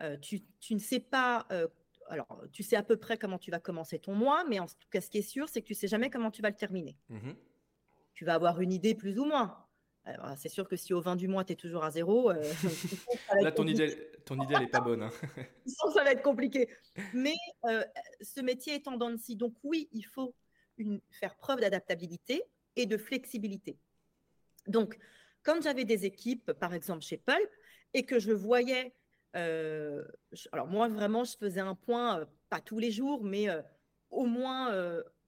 [0.00, 1.46] Euh, tu, ne sais pas.
[1.50, 1.66] Euh,
[2.08, 4.74] alors, tu sais à peu près comment tu vas commencer ton mois, mais en tout
[4.90, 6.96] cas, ce qui est sûr, c'est que tu sais jamais comment tu vas le terminer.
[7.08, 7.32] Mmh
[8.14, 9.62] tu vas avoir une idée plus ou moins.
[10.38, 12.32] C'est sûr que si au 20 du mois, tu es toujours à zéro.
[13.42, 15.02] Là, ton idée, ton idée, n'est pas bonne.
[15.02, 15.10] Hein.
[15.94, 16.70] ça va être compliqué.
[17.12, 17.34] Mais
[18.22, 19.36] ce métier est en dents de scie.
[19.36, 20.34] Donc, oui, il faut
[20.78, 22.42] une, faire preuve d'adaptabilité
[22.76, 23.78] et de flexibilité.
[24.66, 24.98] Donc,
[25.42, 27.50] quand j'avais des équipes, par exemple chez Pulp,
[27.94, 28.94] et que je voyais,
[29.36, 30.04] euh,
[30.52, 33.62] alors moi vraiment, je faisais un point, euh, pas tous les jours, mais euh,
[34.10, 34.74] au, moins,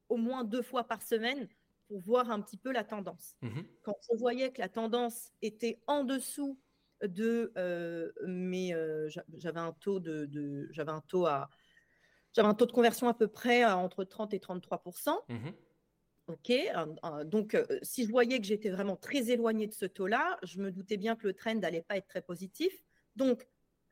[0.09, 1.49] au moins deux fois par semaine
[1.89, 3.37] pour voir un petit peu la tendance.
[3.43, 6.61] Mmh quand je voyais que la tendance était en dessous
[7.03, 7.53] de
[8.27, 8.75] mais
[9.39, 11.49] j'avais un taux de, j'avais un taux à
[12.35, 14.83] j'avais un taux de conversion à peu près entre 30 et 33
[16.29, 16.53] Ok,
[17.25, 20.99] donc si je voyais que j'étais vraiment très éloignée de ce taux-là, je me doutais
[20.99, 22.85] bien que le trend n'allait pas être très positif.
[23.17, 23.49] Donc,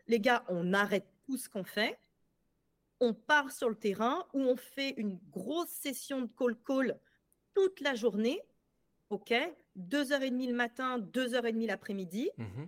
[0.07, 1.99] les gars, on arrête tout ce qu'on fait,
[3.01, 7.01] on part sur le terrain où on fait une grosse session de call-call
[7.55, 8.43] toute la journée,
[9.09, 9.33] ok,
[9.79, 12.65] 2h30 le matin, 2h30 l'après-midi, mmh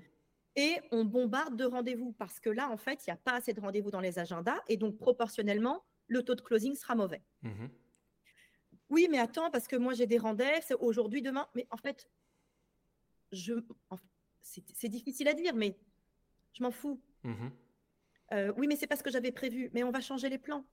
[0.56, 3.52] et on bombarde de rendez-vous parce que là, en fait, il n'y a pas assez
[3.52, 7.22] de rendez-vous dans les agendas et donc proportionnellement, le taux de closing sera mauvais.
[7.42, 7.66] Mmh
[8.90, 11.46] oui, mais attends, parce que moi j'ai des rendez-vous, c'est aujourd'hui, demain.
[11.54, 12.08] Mais en fait,
[13.32, 13.54] je,
[14.42, 15.76] c'est difficile à dire, mais
[16.52, 17.00] je m'en fous.
[17.24, 17.48] Mmh
[18.34, 19.70] euh, oui, mais c'est parce que j'avais prévu.
[19.72, 20.66] Mais on va changer les plans.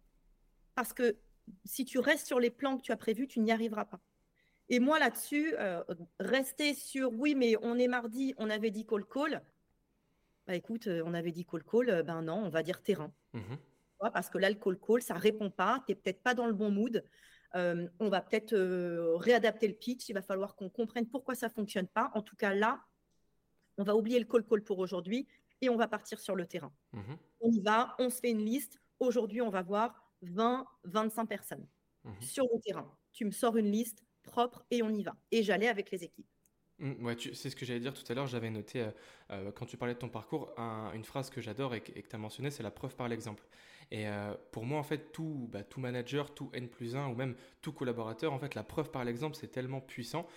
[0.73, 1.15] Parce que
[1.63, 4.01] si tu restes sur les plans que tu as prévus, tu n'y arriveras pas.
[4.67, 5.82] Et moi là-dessus, euh,
[6.19, 9.41] rester sur oui, mais on est mardi, on avait dit call call.
[10.47, 13.13] Bah écoute, euh, on avait dit call call, ben non, on va dire terrain.
[13.32, 13.56] Mmh
[14.13, 16.54] parce que là, le call call, ça répond pas, tu n'es peut-être pas dans le
[16.54, 17.04] bon mood.
[17.56, 20.10] Euh, on va peut-être euh, réadapter le pitch.
[20.10, 22.12] Il va falloir qu'on comprenne pourquoi ça fonctionne pas.
[22.13, 22.84] En tout cas, là,
[23.78, 25.28] on va oublier le call-call pour aujourd'hui
[25.62, 26.74] et on va partir sur le terrain.
[26.94, 27.18] Mhm.
[27.41, 28.82] On y va, on se fait une liste.
[29.00, 31.68] Aujourd'hui, on va voir 20, 25 personnes
[32.04, 32.22] mhm.
[32.22, 32.91] sur le terrain.
[33.13, 35.15] Tu me sors une liste propre et on y va.
[35.32, 36.28] Et j'allais avec les équipes.
[36.80, 38.28] Ouais, c'est ce que j'allais dire tout à l'heure.
[38.28, 38.89] J'avais noté,
[39.32, 40.54] euh, quand tu parlais de ton parcours,
[40.94, 43.44] une phrase que j'adore et, que tu as mentionné, c'est la preuve par l'exemple.
[43.91, 47.15] Et euh, pour moi, en fait, tout, bah, tout manager, tout N plus 1 ou
[47.15, 50.28] même tout collaborateur, en fait, la preuve par l'exemple, c'est tellement puissant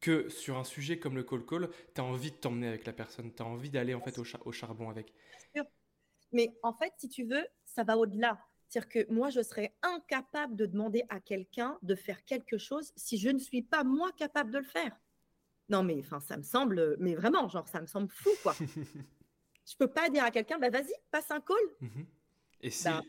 [0.00, 2.92] que sur un sujet comme le call call, tu as envie de t'emmener avec la
[2.92, 5.12] personne, tu as envie d'aller en fait au, au charbon avec.
[6.32, 8.38] Mais en fait, si tu veux, ça va au-delà.
[8.68, 13.18] C'est-à-dire que moi, je serais incapable de demander à quelqu'un de faire quelque chose si
[13.18, 14.96] je ne suis pas moi capable de le faire.
[15.68, 18.54] Non, mais enfin, ça me semble, mais vraiment, genre, ça me semble fou, quoi.
[19.66, 21.56] je peux pas dire à quelqu'un, bah vas-y, passe un call.
[21.80, 22.02] Mmh
[22.62, 22.84] Et si.
[22.84, 23.02] Bah,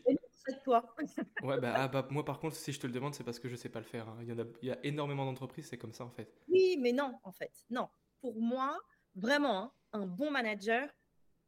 [0.64, 0.94] toi.
[1.42, 3.48] ouais, bah, ah, bah, moi, par contre, si je te le demande, c'est parce que
[3.48, 4.08] je sais pas le faire.
[4.08, 4.18] Hein.
[4.22, 6.32] Il, y a, il y a énormément d'entreprises, c'est comme ça, en fait.
[6.48, 7.52] Oui, mais non, en fait.
[7.70, 7.88] Non.
[8.20, 8.78] Pour moi,
[9.14, 10.88] vraiment, hein, un bon manager,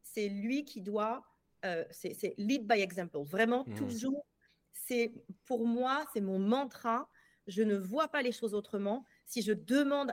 [0.02, 1.22] c'est lui qui doit.
[1.64, 3.22] Euh, c'est lead by example.
[3.22, 3.74] Vraiment, mmh.
[3.74, 4.26] toujours.
[4.72, 5.12] C'est
[5.46, 7.08] pour moi, c'est mon mantra.
[7.46, 9.04] Je ne vois pas les choses autrement.
[9.24, 10.12] Si je demande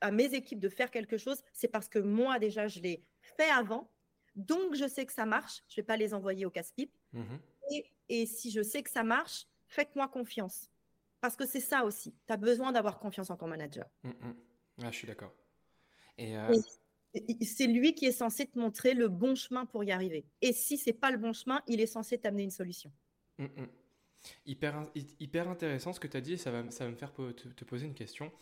[0.00, 3.50] à mes équipes de faire quelque chose, c'est parce que moi, déjà, je l'ai fait
[3.50, 3.90] avant.
[4.38, 5.62] Donc, je sais que ça marche.
[5.68, 6.96] Je ne vais pas les envoyer au casse-pipe.
[7.12, 7.40] Mhm.
[8.08, 10.70] Et, si je sais que ça marche, faites-moi confiance.
[11.20, 12.14] Parce que c'est ça aussi.
[12.26, 13.86] Tu as besoin d'avoir confiance en ton manager.
[14.04, 14.36] Mm, mm.
[14.84, 15.34] Ah, je suis d'accord.
[16.16, 16.56] Et, euh,
[17.42, 20.24] c'est lui qui est censé te montrer le bon chemin pour y arriver.
[20.40, 22.92] Et si c'est pas le bon chemin, il est censé t'amener une solution.
[23.38, 23.46] Mm,
[24.46, 27.64] hyper, hyper intéressant ce que tu as dit, ça va, ça va me faire te,
[27.64, 28.32] poser une question.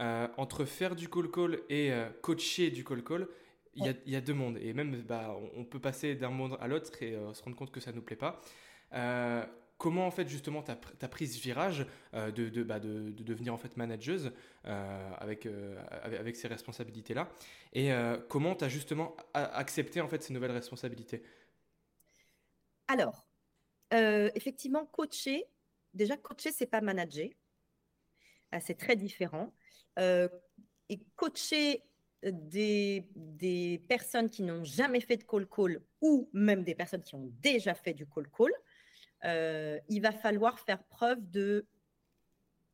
[0.00, 3.26] Euh, entre faire du call-call et euh, coacher du call-call,
[3.76, 4.58] il y, a, deux mondes.
[4.58, 7.70] Et même, bah, on, peut passer d'un monde à l'autre et euh, se rendre compte
[7.70, 8.40] que ça ne nous plaît pas.
[9.78, 13.76] comment en fait justement tu as, pris ce virage bah, de, de, devenir en fait
[13.76, 14.32] manageuse
[14.64, 15.46] avec,
[16.02, 17.28] avec, ces responsabilités-là?
[17.74, 17.90] Et
[18.28, 21.22] comment tu as justement accepté en fait ces nouvelles responsabilités?
[22.88, 23.26] Alors,
[23.90, 25.44] effectivement, coacher,
[25.92, 27.28] déjà coacher, c'est pas manager.
[28.52, 29.52] Ah, c'est très différent.
[29.98, 31.82] et coacher
[32.22, 37.30] des, des personnes qui n'ont jamais fait de call-call ou même des personnes qui ont
[37.40, 38.52] déjà fait du call-call,
[39.24, 41.66] euh, il va falloir faire preuve de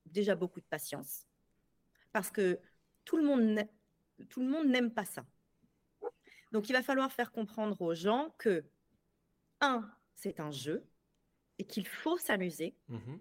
[0.06, 1.26] déjà beaucoup de patience.
[2.12, 2.60] Parce que
[3.04, 3.64] tout le monde,
[4.28, 5.24] tout le monde n'aime pas ça.
[6.52, 8.64] Donc, il va falloir faire comprendre aux gens que,
[9.60, 10.84] un, c'est un jeu
[11.58, 12.76] et qu'il faut s'amuser.
[12.88, 13.16] Mmh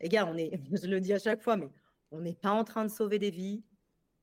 [0.00, 1.68] Les gars, on est, je le dis à chaque fois, mais
[2.10, 3.62] on n'est pas en train de sauver des vies.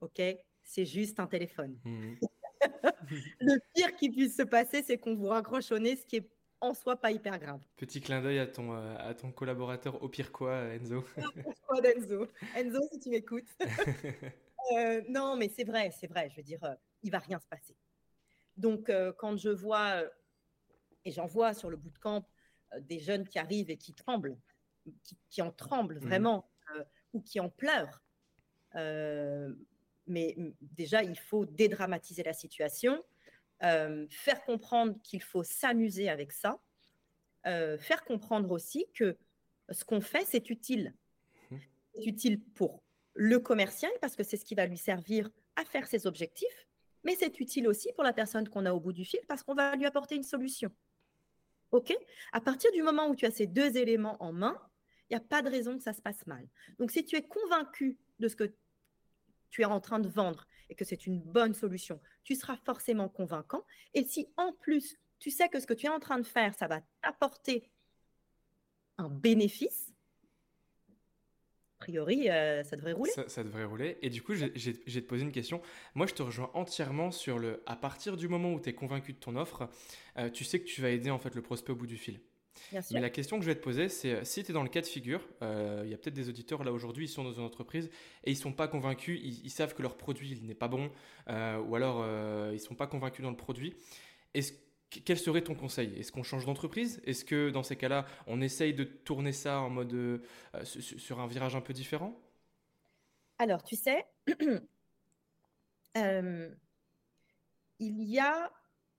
[0.01, 0.21] OK?
[0.65, 1.79] C'est juste un téléphone.
[1.85, 2.15] Mmh.
[3.39, 6.29] le pire qui puisse se passer, c'est qu'on vous raccroche au nez, ce qui est
[6.59, 7.61] en soi pas hyper grave.
[7.77, 11.05] Petit clin d'œil à ton, euh, à ton collaborateur, au pire quoi, Enzo.
[11.69, 12.27] au pire Enzo.
[12.55, 13.55] Enzo, si tu m'écoutes.
[14.75, 16.27] Euh, non, mais c'est vrai, c'est vrai.
[16.31, 16.73] Je veux dire, euh,
[17.03, 17.77] il va rien se passer.
[18.57, 20.01] Donc, quand je vois,
[21.03, 22.27] et j'en vois sur le bout de camp,
[22.79, 24.35] des jeunes qui arrivent et qui tremblent,
[25.29, 26.07] qui, en tremblent mmh.
[26.07, 26.49] vraiment,
[27.13, 28.01] ou qui en pleurent,
[30.07, 33.03] mais déjà, il faut dédramatiser la situation,
[33.63, 36.59] euh, faire comprendre qu'il faut s'amuser avec ça,
[37.47, 39.17] euh, faire comprendre aussi que
[39.69, 40.93] ce qu'on fait, c'est utile.
[41.51, 41.57] Mmh.
[41.93, 45.87] C'est utile pour le commercial parce que c'est ce qui va lui servir à faire
[45.87, 46.67] ses objectifs,
[47.03, 49.55] mais c'est utile aussi pour la personne qu'on a au bout du fil parce qu'on
[49.55, 50.71] va lui apporter une solution.
[51.71, 51.95] OK?
[52.31, 54.59] À partir du moment où tu as ces deux éléments en main,
[55.09, 56.47] il n'y a pas de raison que ça se passe mal.
[56.79, 58.53] Donc, si tu es convaincu de ce que
[59.55, 63.07] tu es en train de vendre et que c'est une bonne solution, tu seras forcément
[63.07, 63.63] convaincant.
[63.93, 66.53] Et si en plus, tu sais que ce que tu es en train de faire,
[66.55, 67.71] ça va t'apporter
[68.97, 69.93] un bénéfice,
[71.77, 73.11] a priori, euh, ça devrait rouler.
[73.27, 73.97] Ça, devrait rouler.
[74.01, 75.61] Et du coup, j'ai te posé une question.
[75.93, 77.61] Moi, je te rejoins entièrement sur le.
[77.65, 79.69] À partir du moment où tu es convaincu de ton offre,
[80.17, 82.19] euh, tu sais que tu vas aider en fait le prospect au bout du fil.
[82.91, 84.69] Mais la question que je vais te poser, c'est euh, si tu es dans le
[84.69, 87.33] cas de figure, euh, il y a peut-être des auditeurs là aujourd'hui, ils sont dans
[87.33, 87.89] une entreprise
[88.23, 90.91] et ils sont pas convaincus, ils, savent que leur produit n'est pas bon,
[91.29, 92.05] euh, ou alors
[92.51, 93.75] ils sont pas convaincus dans le produit.
[94.33, 94.53] Est-ce
[95.03, 95.93] quel serait ton conseil?
[95.99, 97.01] Est-ce qu'on change d'entreprise?
[97.05, 100.21] Est-ce que dans ces cas-là, on essaye de tourner ça en mode
[100.63, 102.17] sur un virage un peu différent?
[103.37, 104.05] Alors, tu sais,
[107.79, 108.51] il y a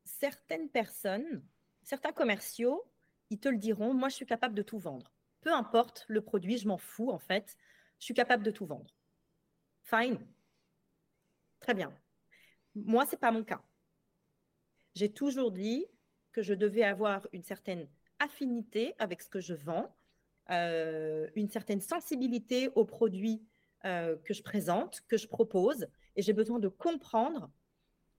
[0.05, 1.43] certaines personnes,
[1.83, 2.85] certains commerciaux
[3.31, 5.13] ils te le diront, moi je suis capable de tout vendre.
[5.41, 7.57] Peu importe le produit, je m'en fous en fait,
[7.99, 8.95] je suis capable de tout vendre.
[9.85, 10.19] Fine.
[11.61, 11.93] Très bien.
[12.75, 13.63] Moi, ce n'est pas mon cas.
[14.95, 15.87] J'ai toujours dit
[16.33, 19.95] que je devais avoir une certaine affinité avec ce que je vends,
[20.51, 23.43] euh, une certaine sensibilité aux produits
[23.85, 25.87] euh, que je présente, que je propose,
[26.17, 27.51] et j'ai besoin de comprendre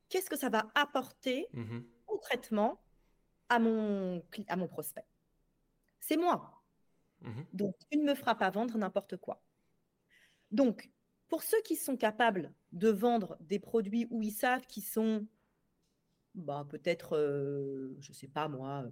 [0.09, 2.81] qu'est-ce que ça va apporter mmh concrètement
[3.49, 5.05] à mon, à mon prospect.
[5.99, 6.63] C'est moi.
[7.21, 9.41] Mmh Donc, tu ne me feras pas vendre n'importe quoi.
[10.51, 10.91] Donc,
[11.27, 15.27] pour ceux qui sont capables de vendre des produits où ils savent qu'ils sont
[16.37, 18.85] bah, peut-être, euh, je ne sais pas moi,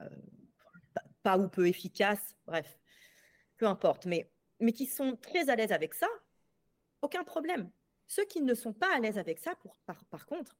[0.00, 0.08] euh,
[1.22, 2.78] pas, ou peu efficaces, bref,
[3.56, 6.08] peu importe, mais, mais qui sont très à l'aise avec ça,
[7.02, 7.70] aucun problème.
[8.08, 10.58] Ceux qui ne sont pas à l'aise avec ça, pour, par, par contre,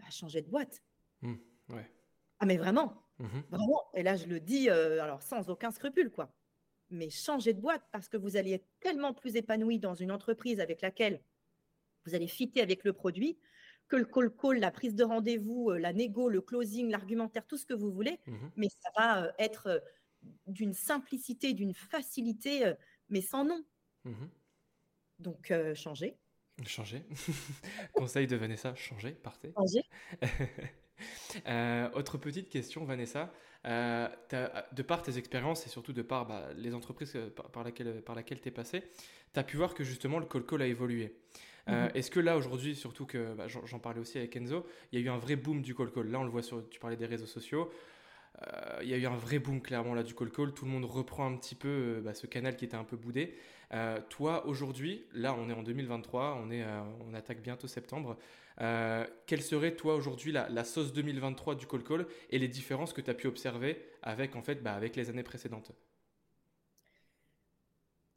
[0.00, 0.82] bah, changer de boîte.
[1.22, 1.34] Mmh,
[1.70, 1.93] ouais.
[2.44, 3.82] Ah, mais vraiment, mmh vraiment.
[3.94, 6.30] Et là, je le dis euh, alors sans aucun scrupule, quoi.
[6.90, 10.60] Mais changez de boîte parce que vous allez être tellement plus épanoui dans une entreprise
[10.60, 11.22] avec laquelle
[12.04, 13.38] vous allez fitter avec le produit
[13.88, 17.56] que le call call, la prise de rendez-vous, euh, la négo, le closing, l'argumentaire, tout
[17.56, 18.20] ce que vous voulez.
[18.26, 19.82] Mmh mais ça va euh, être
[20.46, 22.74] d'une simplicité, d'une facilité,
[23.08, 23.64] mais sans nom.
[24.04, 24.26] Mmh
[25.18, 26.18] Donc, changez.
[26.66, 27.06] Changez.
[27.94, 29.54] Conseil de Vanessa, changez, partez.
[29.56, 29.84] Changez.
[31.48, 33.32] Euh, autre petite question, Vanessa.
[33.66, 34.08] Euh,
[34.72, 38.14] de par tes expériences et surtout de par bah, les entreprises euh, par, laquelle, par
[38.14, 38.82] laquelle tu es passé,
[39.32, 41.16] tu as pu voir que justement le call call a évolué.
[41.66, 41.88] Mhm.
[41.94, 45.04] Est-ce que là aujourd'hui, surtout que bah, j'en parlais aussi avec Enzo, il y a
[45.04, 46.10] eu un vrai boom du call call.
[46.10, 47.70] Là, on le voit sur, tu parlais des réseaux sociaux.
[48.82, 50.52] Il y a eu un vrai boom clairement là du call call.
[50.52, 53.34] Tout le monde reprend un petit peu bah, ce canal qui était un peu boudé.
[54.10, 56.64] Toi aujourd'hui, là on est en 2023, on, est,
[57.08, 58.18] on attaque bientôt septembre.
[58.58, 63.10] Quelle serait toi aujourd'hui la, sauce 2023 du call call et les différences que tu
[63.10, 65.72] as pu observer avec, en fait, bah, avec les années précédentes?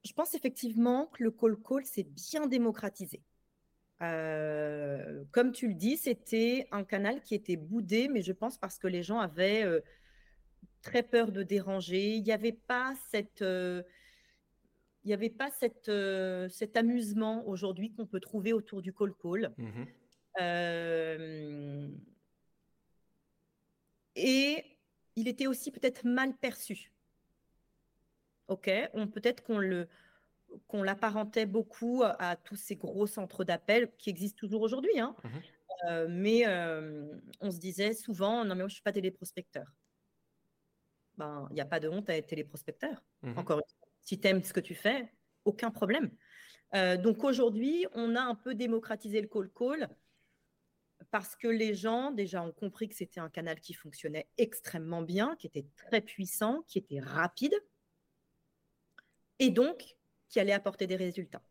[0.06, 3.22] Je pense effectivement que le call call s'est bien démocratisé.
[4.00, 8.88] comme tu le dis, c'était un canal qui était boudé, mais je pense parce que
[8.88, 9.66] les gens avaient
[10.82, 12.14] très peur de déranger.
[12.14, 13.84] Il n'y avait pas cette, il
[15.08, 15.92] n'y avait pas cette,
[16.52, 19.52] cet amusement aujourd'hui qu'on peut trouver autour du call call.
[20.40, 21.98] Mmh
[24.20, 24.66] et
[25.16, 26.92] il était aussi peut-être mal perçu.
[28.48, 28.70] Ok,
[29.14, 29.88] peut-être qu'on le
[30.68, 35.00] qu'on l'apparentait beaucoup à, tous ces gros centres d'appel qui existent toujours aujourd'hui.
[35.00, 35.16] Hein.
[35.24, 35.30] Mmh
[35.88, 37.06] euh, mais euh,
[37.40, 39.68] on se disait souvent, non mais moi je suis pas téléprospecteur.
[41.18, 43.04] Ben, il n'y a pas de honte à être téléprospecteur.
[43.22, 45.12] Mmh Encore une fois, si tu aimes ce que tu fais,
[45.46, 46.10] aucun problème.
[46.74, 49.90] Euh, donc aujourd'hui, on a un peu démocratisé le call call
[51.12, 55.36] parce que les gens déjà ont compris que c'était un canal qui fonctionnait extrêmement bien,
[55.38, 57.56] qui était très puissant, qui était rapide,
[59.40, 59.96] et donc
[60.30, 61.42] qui allait apporter des résultats.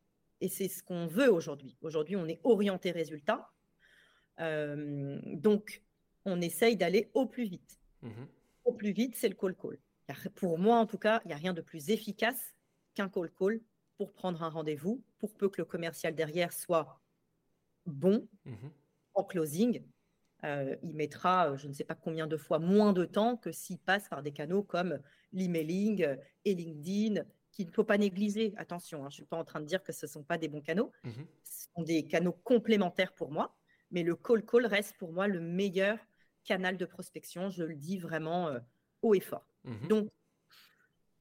[0.40, 1.76] Et c'est ce qu'on veut aujourd'hui.
[1.80, 3.50] Aujourd'hui, on est orienté résultat.
[4.40, 5.82] Euh, donc,
[6.26, 7.80] on essaye d'aller au plus vite.
[8.02, 8.28] Mhm.
[8.64, 9.78] Au plus vite, c'est le call-call.
[10.34, 12.54] Pour moi, en tout cas, il n'y a rien de plus efficace
[12.94, 13.60] qu'un call-call
[13.96, 17.00] pour prendre un rendez-vous, pour peu que le commercial derrière soit
[17.86, 18.70] bon mhm.
[19.16, 19.82] En closing.
[20.44, 23.50] Euh, il mettra, euh, je ne sais pas combien de fois, moins de temps que
[23.52, 24.98] s'il passe par des canaux comme
[25.32, 26.06] l'emailing
[26.44, 27.24] et LinkedIn
[27.56, 28.52] qu'il ne faut pas négliger.
[28.58, 30.36] Attention, hein, je ne suis pas en train de dire que ce ne sont pas
[30.36, 30.92] des bons canaux.
[31.04, 31.26] Mhm.
[31.42, 33.56] Ce sont des canaux complémentaires pour moi,
[33.90, 35.98] mais le call-call reste pour moi le meilleur
[36.44, 37.48] canal de prospection.
[37.48, 38.60] Je le dis vraiment euh,
[39.02, 39.48] haut et fort.
[39.64, 39.88] Mhm.
[39.88, 40.10] Donc,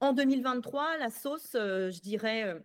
[0.02, 2.60] en 2023, la sauce, euh, je dirais euh,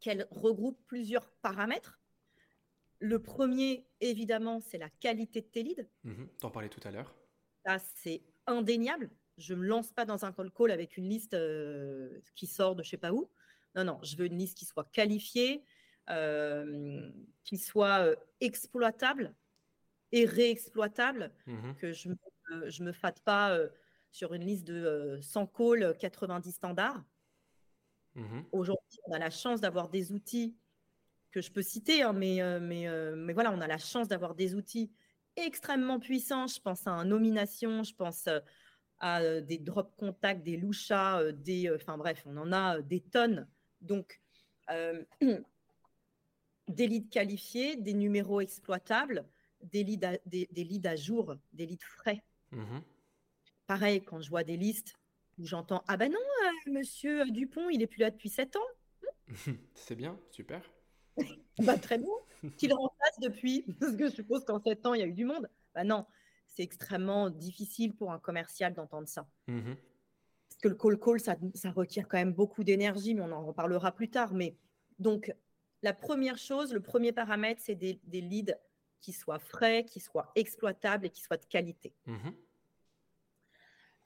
[0.00, 1.99] qu'elle regroupe plusieurs paramètres.
[3.00, 5.86] Le premier, évidemment, c'est la qualité de tes leads.
[6.04, 6.28] Mhm.
[6.38, 7.14] Tu en parlais tout à l'heure.
[7.64, 9.10] Ça, c'est indéniable
[9.40, 12.76] je ne me lance pas dans un call call avec une liste euh, qui sort
[12.76, 13.30] de je sais pas où.
[13.74, 15.64] Non, non, je veux une liste qui soit qualifiée,
[16.10, 17.10] euh,
[17.44, 19.34] qui soit euh, exploitable
[20.12, 23.56] et réexploitable, mmh que je ne me, fâte pas
[24.10, 27.04] sur une liste de 100 calls 90 standards.
[28.16, 30.56] Mmh Aujourd'hui, on a la chance d'avoir des outils
[31.30, 34.54] que je peux citer, hein, mais, mais, mais voilà, on a la chance d'avoir des
[34.54, 34.90] outils
[35.36, 36.46] extrêmement puissants.
[36.46, 38.28] Je pense à un nomination, je pense
[39.00, 42.80] à euh, des drop contacts, des louchas, euh, des, euh, enfin bref, on en a
[42.82, 43.48] des tonnes.
[43.80, 44.20] Donc,
[46.68, 49.26] des leads qualifiés, des numéros exploitables,
[49.62, 52.22] des leads à, des, leads à jour, des leads frais.
[52.52, 52.78] Mmh
[53.66, 54.94] Pareil, quand je vois des listes
[55.38, 56.18] où j'entends Ah ben non,
[56.66, 58.68] monsieur Dupont, il est plus là depuis 7 ans.
[59.74, 60.62] C'est bien, super.
[61.58, 62.08] bah, très bien.
[62.56, 65.24] Qu'il remplace depuis, parce que je suppose qu'en 7 ans, il y a eu du
[65.24, 65.48] monde.
[65.74, 66.06] Bah non,
[66.48, 69.26] c'est extrêmement difficile pour un commercial d'entendre ça.
[69.46, 69.74] Mmh
[70.48, 71.36] Parce que le call call, ça,
[71.70, 74.32] requiert quand même beaucoup d'énergie, mais on en reparlera plus tard.
[74.34, 74.56] Mais
[74.98, 75.32] donc,
[75.82, 78.54] la première chose, le premier paramètre, c'est des, leads
[79.00, 81.94] qui soient frais, qui soient exploitables et qui soient de qualité.
[82.06, 82.30] Mmh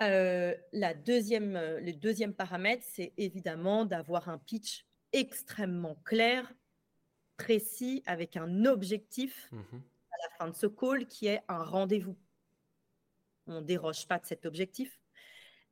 [0.02, 6.52] euh, la deuxième, le deuxième paramètre, c'est évidemment d'avoir un pitch extrêmement clair,
[7.36, 9.76] précis, avec un objectif mmh
[10.10, 12.16] à la fin de ce call qui est un rendez-vous
[13.46, 14.98] on ne déroge pas de cet objectif.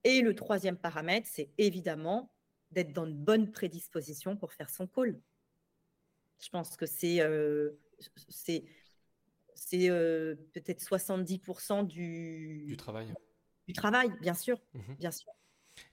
[0.04, 2.34] Et le troisième paramètre, c'est évidemment
[2.70, 5.20] d'être dans une bonne prédisposition pour faire son call.
[6.40, 7.70] Je pense que c'est euh,
[8.28, 8.64] c'est
[9.72, 13.14] euh, peut-être 70% du, du travail.
[13.68, 15.32] Du travail, bien sûr, mmh bien sûr.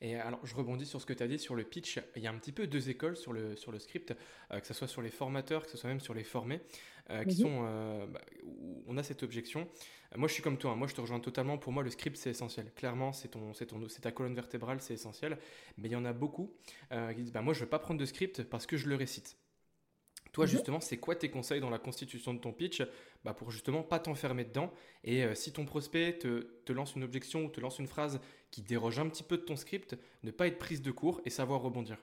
[0.02, 2.00] Et alors, je rebondis sur ce que tu as dit sur le pitch.
[2.16, 4.14] Il y a un petit peu deux écoles sur le, sur le script,
[4.52, 6.62] euh, que ce soit sur les formateurs, que ce soit même sur les formés,
[7.10, 9.68] euh, qui sont, euh, bah, où on a cette objection.
[10.16, 10.76] moi, je suis comme toi, hein.
[10.76, 11.58] moi, je te rejoins totalement.
[11.58, 12.72] Pour moi, le script, c'est essentiel.
[12.76, 15.38] Clairement, c'est ton, c'est ton, c'est ta colonne vertébrale, c'est essentiel.
[15.78, 16.54] Mais il y en a beaucoup
[16.92, 18.96] qui disent, bah, moi, je ne veux pas prendre de script parce que je le
[18.96, 19.38] récite.
[20.32, 22.84] Toi, justement, c'est quoi tes conseils dans la constitution de ton pitch
[23.24, 24.72] bah, pour justement pas t'enfermer dedans?
[25.04, 28.62] Et euh, si ton prospect te, lance une objection ou te lance une phrase qui
[28.62, 31.62] déroge un petit peu de ton script, ne pas être prise de court et savoir
[31.62, 31.98] rebondir.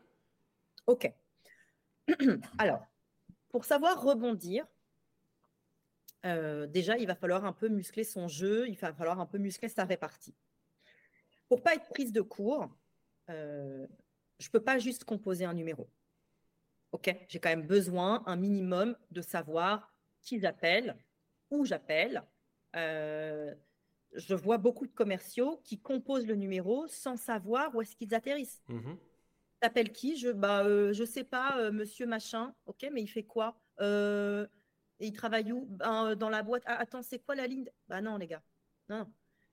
[0.87, 1.13] Ok.
[2.59, 2.87] Alors,
[3.49, 4.67] pour savoir rebondir,
[6.25, 9.39] euh, déjà, il va falloir un peu muscler son jeu, il va falloir un peu
[9.39, 10.35] muscler sa répartie.
[11.49, 12.69] Pour pas être prise de court,
[13.31, 13.87] euh,
[14.39, 15.89] je ne peux pas juste composer un numéro.
[16.93, 20.97] OK, j'ai quand même besoin un minimum de savoir qui j'appelle,
[21.51, 22.23] où j'appelle.
[22.75, 23.55] Euh,
[24.17, 28.63] je vois beaucoup de commerciaux qui composent le numéro sans savoir où est-ce qu'ils atterrissent.
[28.69, 28.95] Mmh
[29.61, 30.19] T'appelles qui?
[30.19, 32.55] Je bah euh, je sais pas, euh, Monsieur machin.
[32.67, 33.59] Ok, mais il fait quoi?
[33.81, 35.67] Il travaille où?
[35.71, 36.63] Ben, Dans la boîte.
[36.67, 37.65] Ah, attends, c'est quoi la ligne?
[37.89, 38.43] Bah non les gars,
[38.91, 39.07] non.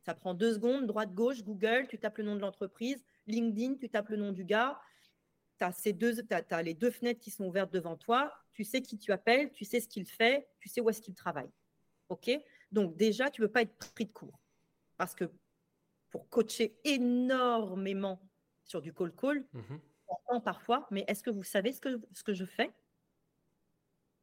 [0.05, 3.89] Ça prend deux secondes, droite gauche, Google, tu tapes le nom de l'entreprise, LinkedIn, tu
[3.89, 4.77] tapes le nom du gars,
[5.57, 8.81] tu as, ces deux, as, les deux fenêtres qui sont ouvertes devant toi, tu sais
[8.81, 11.49] qui tu appelles, tu sais ce qu'il fait, tu sais où est-ce qu'il travaille.
[12.09, 12.29] OK?
[12.73, 14.42] Donc déjà, tu ne veux pas être pris de court.
[14.97, 15.25] Parce que
[16.09, 18.21] pour coacher énormément
[18.63, 19.77] sur du call call, mmh
[20.43, 22.71] parfois, mais est-ce que vous savez ce que, ce que je fais?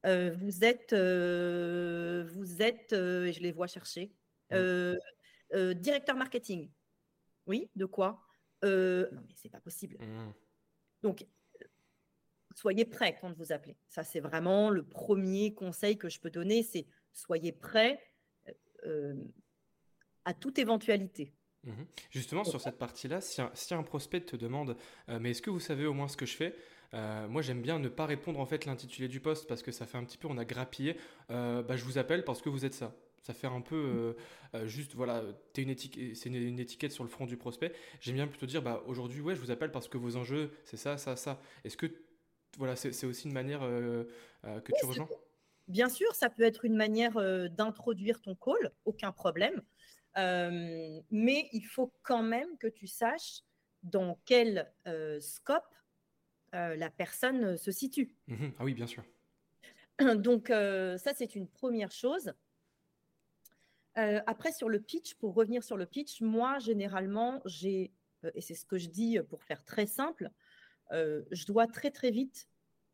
[0.06, 4.12] Euh, vous êtes, euh, vous êtes, euh, je les vois chercher,
[4.50, 5.74] mmh.
[5.74, 6.70] directeur marketing.
[7.46, 8.26] Oui, de quoi?
[8.62, 9.96] Non, mais c'est pas possible.
[10.00, 10.32] Mmh.
[11.02, 11.26] Donc,
[12.54, 13.76] soyez prêts quand vous appelez.
[13.88, 18.00] Ça, c'est vraiment le premier conseil que je peux donner, c'est soyez prêts
[20.24, 21.32] à toute éventualité.
[21.64, 21.72] Mmh
[22.10, 24.76] Justement, sur cette partie-là, si, si, un prospect te demande,
[25.08, 26.54] mais est-ce que vous savez au moins ce que je fais
[26.94, 29.86] euh, moi, j'aime bien ne pas répondre en fait l'intitulé du poste parce que ça
[29.86, 30.96] fait un petit peu, on a grappillé.
[31.30, 32.94] Euh, bah, je vous appelle parce que vous êtes ça.
[33.22, 34.16] Ça fait un peu
[34.54, 35.22] euh, juste, voilà,
[35.56, 35.76] es une
[36.14, 37.72] c'est une, étiquette sur le front du prospect.
[38.00, 40.78] J'aime bien plutôt dire, bah, aujourd'hui, ouais, je vous appelle parce que vos enjeux, c'est
[40.78, 41.40] ça, ça, ça.
[41.64, 41.86] Est-ce que,
[42.56, 45.08] voilà, c'est aussi une manière que tu rejoins?
[45.68, 47.12] Bien sûr, ça peut être une manière
[47.50, 49.62] d'introduire ton call, aucun problème.
[50.16, 53.40] Mais il faut quand même que tu saches
[53.82, 54.72] dans quel
[55.20, 55.74] scope
[56.54, 58.12] euh, la personne euh, se situe.
[58.26, 59.04] Mmh ah oui, bien sûr.
[60.16, 62.32] Donc euh, ça, c'est une première chose.
[63.94, 67.92] après, sur le pitch, pour revenir sur le pitch, moi, généralement, j'ai,
[68.34, 70.30] et c'est ce que je dis pour faire très simple,
[70.90, 72.48] je dois très très vite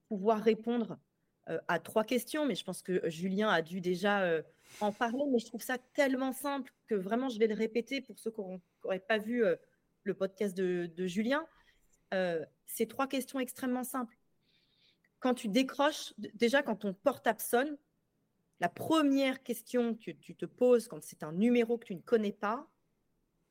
[0.08, 0.98] pouvoir répondre
[1.46, 4.42] à trois questions, mais je pense que Julien a dû déjà
[4.80, 8.18] en parler, mais je trouve ça tellement simple que vraiment je vais le répéter pour
[8.18, 8.40] ceux qui
[8.84, 9.44] n'auraient pas vu
[10.02, 11.46] le podcast de, de Julien.
[12.14, 14.16] Euh, ces trois questions extrêmement simples.
[15.18, 17.76] Quand tu décroches, déjà quand ton portable sonne,
[18.60, 22.32] la première question que tu te poses quand c'est un numéro que tu ne connais
[22.32, 22.68] pas,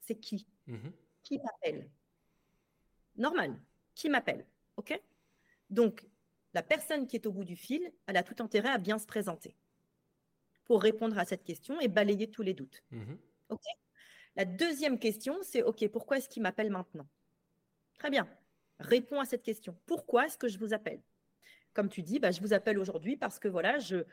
[0.02, 0.48] c'est qui?
[0.68, 0.92] Mhm.
[1.24, 1.90] Qui m'appelle?
[3.18, 3.60] Normal.
[3.94, 4.46] Qui m'appelle?
[4.78, 5.00] OK?
[5.70, 6.08] Donc,
[6.54, 9.06] la personne qui est au bout du fil, elle a tout intérêt à bien se
[9.06, 9.56] présenter
[10.66, 12.84] pour répondre à cette question et balayer tous les doutes.
[13.50, 13.62] OK?
[14.36, 17.08] La deuxième question, c'est OK, pourquoi est-ce qu'il m'appelle maintenant?
[17.98, 18.28] Très bien.
[18.80, 19.78] Réponds à cette question.
[19.86, 21.02] Pourquoi est-ce que je vous appelle?
[21.74, 24.04] Comme tu dis, bah, je vous appelle aujourd'hui parce que voilà, je,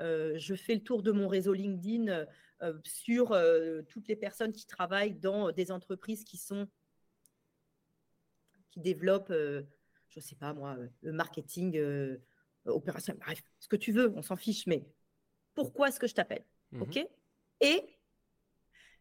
[0.00, 2.26] euh, je fais le tour de mon réseau LinkedIn
[2.62, 6.68] euh, sur euh, toutes les personnes qui travaillent dans des entreprises qui sont
[8.70, 9.64] qui développent, je
[10.14, 11.76] ne sais pas moi, le marketing
[12.66, 14.86] opérationnel, bref, ce que tu veux, on s'en fiche, mais
[15.60, 16.98] pourquoi est-ce que je t'appelle mmh Ok?
[17.60, 17.84] Et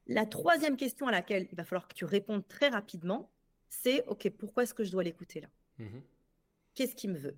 [0.07, 3.31] la troisième question à laquelle il va falloir que tu répondes très rapidement,
[3.69, 5.47] c'est OK, pourquoi est-ce que je dois l'écouter là?
[5.77, 5.99] Mmh
[6.75, 7.37] Qu'est-ce qu'il me veut?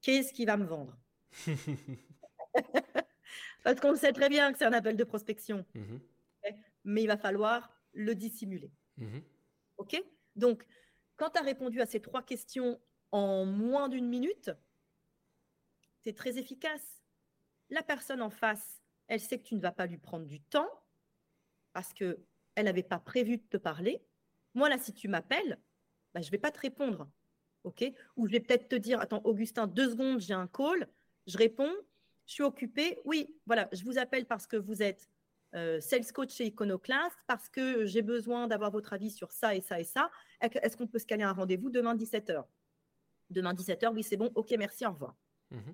[0.00, 0.96] Qu'est-ce qu'il va me vendre?
[3.64, 5.64] Parce qu'on sait très bien que c'est un appel de prospection.
[5.74, 5.96] Mmh
[6.86, 8.70] mais il va falloir le dissimuler.
[9.78, 9.96] OK?
[10.36, 10.66] Donc,
[11.16, 12.78] quand tu as répondu à ces trois questions
[13.12, 14.50] en moins d'une minute,
[16.02, 17.02] c'est très efficace.
[17.74, 20.70] La personne en face, elle sait que tu ne vas pas lui prendre du temps
[21.72, 22.16] parce qu'elle
[22.56, 24.00] n'avait pas prévu de te parler.
[24.54, 25.58] Moi, là, si tu m'appelles,
[26.14, 27.10] bah, je ne vais pas te répondre.
[27.64, 27.84] OK?
[28.16, 30.86] Ou je vais peut-être te dire Attends, Augustin, deux secondes, j'ai un call.
[31.26, 31.72] Je réponds
[32.26, 33.00] Je suis occupé.
[33.04, 35.10] Oui, voilà, je vous appelle parce que vous êtes
[35.56, 39.60] euh, sales coach chez Iconoclast, parce que j'ai besoin d'avoir votre avis sur ça et
[39.60, 40.12] ça et ça.
[40.40, 42.44] Est-ce qu'on peut se caler un rendez-vous demain 17h
[43.30, 44.30] Demain 17h, oui, c'est bon.
[44.36, 45.16] OK, merci, au revoir.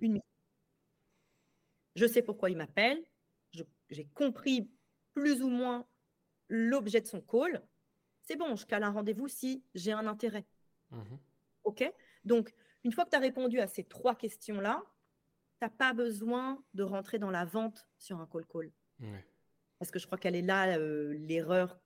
[0.01, 0.30] Une minute.
[1.95, 3.03] Je sais pourquoi il m'appelle.
[3.91, 4.71] J'ai compris
[5.15, 5.87] plus ou moins
[6.49, 7.63] l'objet de son call
[8.31, 10.47] c'est bon, je cale un rendez-vous si j'ai un intérêt.
[10.93, 11.19] Mhm.
[11.65, 11.93] OK?
[12.25, 14.85] Donc, une fois que tu as répondu à ces trois questions-là,
[15.59, 18.71] tu n'as pas besoin de rentrer dans la vente sur un call call.
[19.81, 21.81] Parce que je crois qu'elle est là euh, l'erreur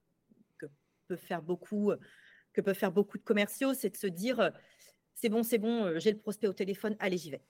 [0.59, 0.67] que
[1.09, 1.93] peut faire beaucoup
[2.53, 4.51] que peuvent faire beaucoup de commerciaux, c'est de se dire euh,
[5.15, 7.43] c'est bon, c'est bon, euh, j'ai le prospect au téléphone, allez, j'y vais.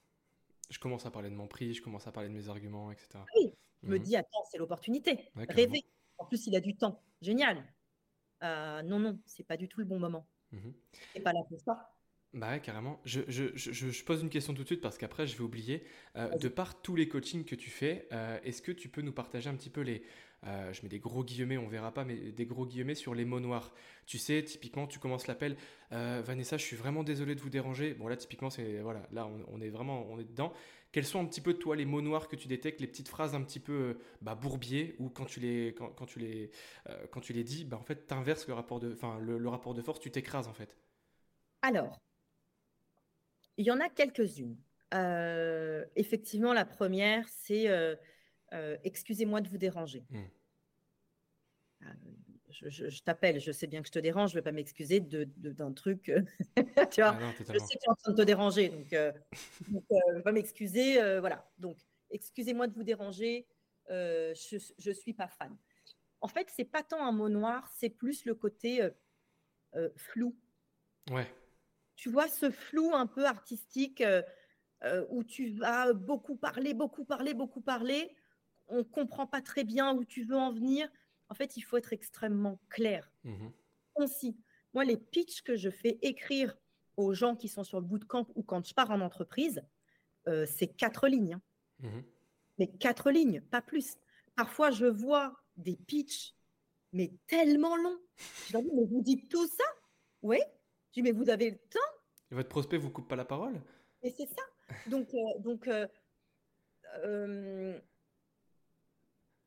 [0.70, 3.18] Je commence à parler de mon prix, je commence à parler de mes arguments, etc.
[3.36, 3.52] Oui,
[3.82, 4.02] je me mhm.
[4.02, 5.30] dis attends, c'est l'opportunité.
[5.36, 5.84] Rêver.
[6.18, 7.02] En plus, il a du temps.
[7.20, 7.64] Génial.
[8.42, 10.26] Euh, non, non, c'est pas du tout le bon moment.
[10.52, 10.70] Mmh
[11.12, 11.93] c'est pas là pour ça.
[12.34, 12.98] Bah ouais, carrément.
[13.04, 15.84] Je, je, je, pose une question tout de suite parce qu'après, je vais oublier.
[16.16, 19.12] Euh, de par tous les coachings que tu fais, euh, est-ce que tu peux nous
[19.12, 20.02] partager un petit peu les.
[20.42, 23.38] je mets des gros guillemets, on verra pas, mais des gros guillemets sur les mots
[23.38, 23.72] noirs.
[24.06, 25.56] Tu sais, typiquement, tu commences l'appel.
[25.90, 27.94] Vanessa, je suis vraiment désolé de vous déranger.
[27.94, 28.80] Bon, là, typiquement, c'est.
[28.80, 30.52] Voilà, là, on, est vraiment on est dedans.
[30.90, 33.34] Quels sont un petit peu, toi, les mots noirs que tu détectes, les petites phrases
[33.36, 36.50] un petit peu bah, bourbiers, ou quand tu les, quand, tu les,
[37.12, 39.74] quand tu les dis, bah, en fait, tu inverses le rapport de, enfin, le rapport
[39.74, 40.76] de force, tu t'écrases, en fait?
[41.62, 41.98] Alors,
[43.56, 44.56] il y en a quelques-unes.
[44.94, 47.96] Euh, effectivement, la première, c'est euh,
[48.52, 50.04] euh, excusez-moi de vous déranger.
[50.10, 50.24] Hmm.
[52.48, 55.72] Je, t'appelle, je sais bien que je te dérange, je ne vais pas m'excuser d'un
[55.72, 56.04] truc.
[56.92, 59.70] tu vois, ah je sais que tu es en train de te déranger, donc, je
[59.70, 60.94] ne vais pas m'excuser.
[61.18, 61.76] voilà, donc
[62.10, 63.46] excusez-moi de vous déranger,
[63.88, 65.54] je ne suis pas fan.
[66.20, 68.88] En fait, c'est pas tant un mot noir, c'est plus le côté
[69.96, 70.34] flou.
[71.10, 71.26] Ouais.
[71.96, 74.02] Tu vois, ce flou un peu artistique
[75.10, 78.14] où tu vas beaucoup parler, beaucoup parler, beaucoup parler.
[78.68, 80.88] On comprend pas très bien où tu veux en venir.
[81.28, 83.48] En fait, il faut être extrêmement clair, mmh
[83.94, 84.36] concis.
[84.72, 86.56] Moi, les pitchs que je fais écrire
[86.96, 89.62] aux gens qui sont sur le bootcamp ou quand je pars en entreprise,
[90.26, 91.34] c'est quatre lignes.
[91.34, 91.42] Hein.
[91.80, 92.00] Mmh
[92.58, 93.96] mais quatre lignes, pas plus.
[94.36, 96.34] Parfois, je vois des pitchs,
[96.92, 97.98] mais tellement longs.
[98.46, 99.64] Je leur dis, mais vous dites tout ça?
[100.22, 100.38] Oui.
[100.94, 101.80] Je dis, mais vous avez le temps
[102.30, 103.60] Et votre prospect vous coupe pas la parole
[104.02, 104.42] Et c'est ça.
[104.86, 105.88] Donc, euh, donc euh,
[107.04, 107.76] euh,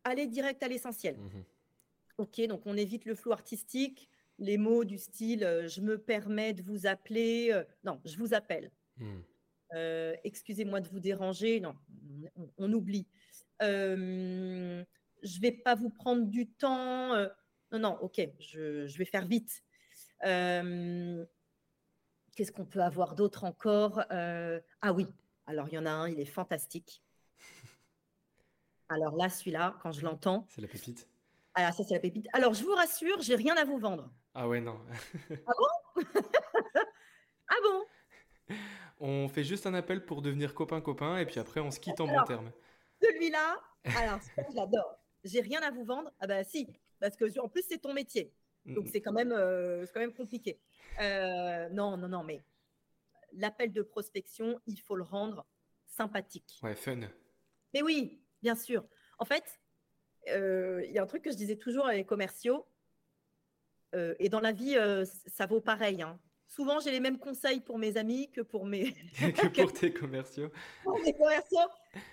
[0.04, 1.18] allez direct à l'essentiel.
[1.18, 1.44] Mmh
[2.20, 6.64] ok, donc on évite le flou artistique, les mots du style je me permets de
[6.64, 7.54] vous appeler.
[7.84, 8.72] non, je vous appelle.
[8.98, 9.20] Mmh.
[10.24, 11.60] Excusez-moi de vous déranger.
[11.60, 11.76] Non,
[12.58, 13.06] on, oublie.
[13.62, 17.16] je ne vais pas vous prendre du temps.
[17.72, 19.62] non, non, ok, je, vais faire vite.
[22.38, 25.08] Qu'est-ce qu'on peut avoir d'autre encore Ah oui,
[25.48, 27.02] alors il y en a un, il est fantastique.
[28.90, 30.46] Alors là, celui-là, quand je l'entends.
[30.48, 31.10] C'est la pépite.
[31.56, 32.28] Alors ça, c'est la pépite.
[32.34, 34.12] Alors je vous rassure, j'ai rien à vous vendre.
[34.36, 34.80] Ah ouais, non.
[35.48, 36.04] ah bon?
[37.50, 38.56] Ah bon?
[39.00, 42.08] On fait juste un appel pour devenir copain-copain et puis après on se quitte en
[42.08, 42.52] bon terme.
[43.02, 43.56] Celui-là,
[43.96, 45.00] alors je l'adore.
[45.24, 46.12] J'ai rien à vous vendre.
[46.20, 46.68] Ah bah si,
[47.00, 48.34] parce que en plus c'est ton métier.
[48.68, 50.60] Donc c'est quand même, euh, quand même compliqué.
[51.02, 52.42] Euh, non, non, non, mais
[53.34, 55.46] l'appel de prospection, il faut le rendre
[55.86, 56.60] sympathique.
[56.64, 57.00] Ouais, fun.
[57.74, 58.86] Mais oui, bien sûr.
[59.20, 59.60] En fait,
[60.30, 62.66] euh, il y a un truc que je disais toujours à les commerciaux,
[64.20, 64.78] et dans la vie,
[65.26, 66.04] ça vaut pareil.
[66.04, 69.94] Hein souvent j'ai les mêmes conseils pour mes amis que pour mes que pour tes
[69.94, 70.50] commerciaux.
[70.84, 71.70] Pour mes commerciaux,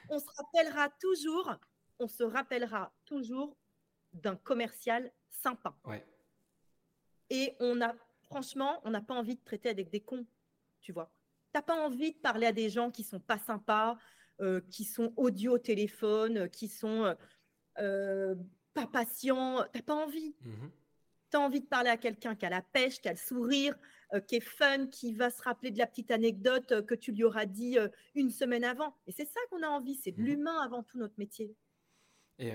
[0.08, 1.54] on se rappellera toujours,
[1.98, 3.56] on se rappellera toujours
[4.12, 5.76] d'un commercial sympa.
[5.84, 6.04] Ouais.
[7.30, 10.26] Et on a franchement, on n'a pas envie de traiter avec des cons,
[10.80, 11.10] tu vois.
[11.52, 13.96] T'as pas envie de parler à des gens qui sont pas sympas,
[14.40, 17.14] euh, qui sont audio au téléphone, qui sont euh,
[17.78, 18.34] euh,
[18.72, 19.64] pas patients.
[19.72, 20.34] T'as pas envie.
[20.42, 20.68] Mmh
[21.34, 23.74] tu as envie de parler à quelqu'un qui a la pêche, qui a le sourire,
[24.12, 27.10] euh, qui est fun, qui va se rappeler de la petite anecdote euh, que tu
[27.10, 28.94] lui auras dit euh, une semaine avant.
[29.08, 31.56] Et c'est ça qu'on a envie, c'est de mmh l'humain avant tout notre métier.
[32.38, 32.52] Et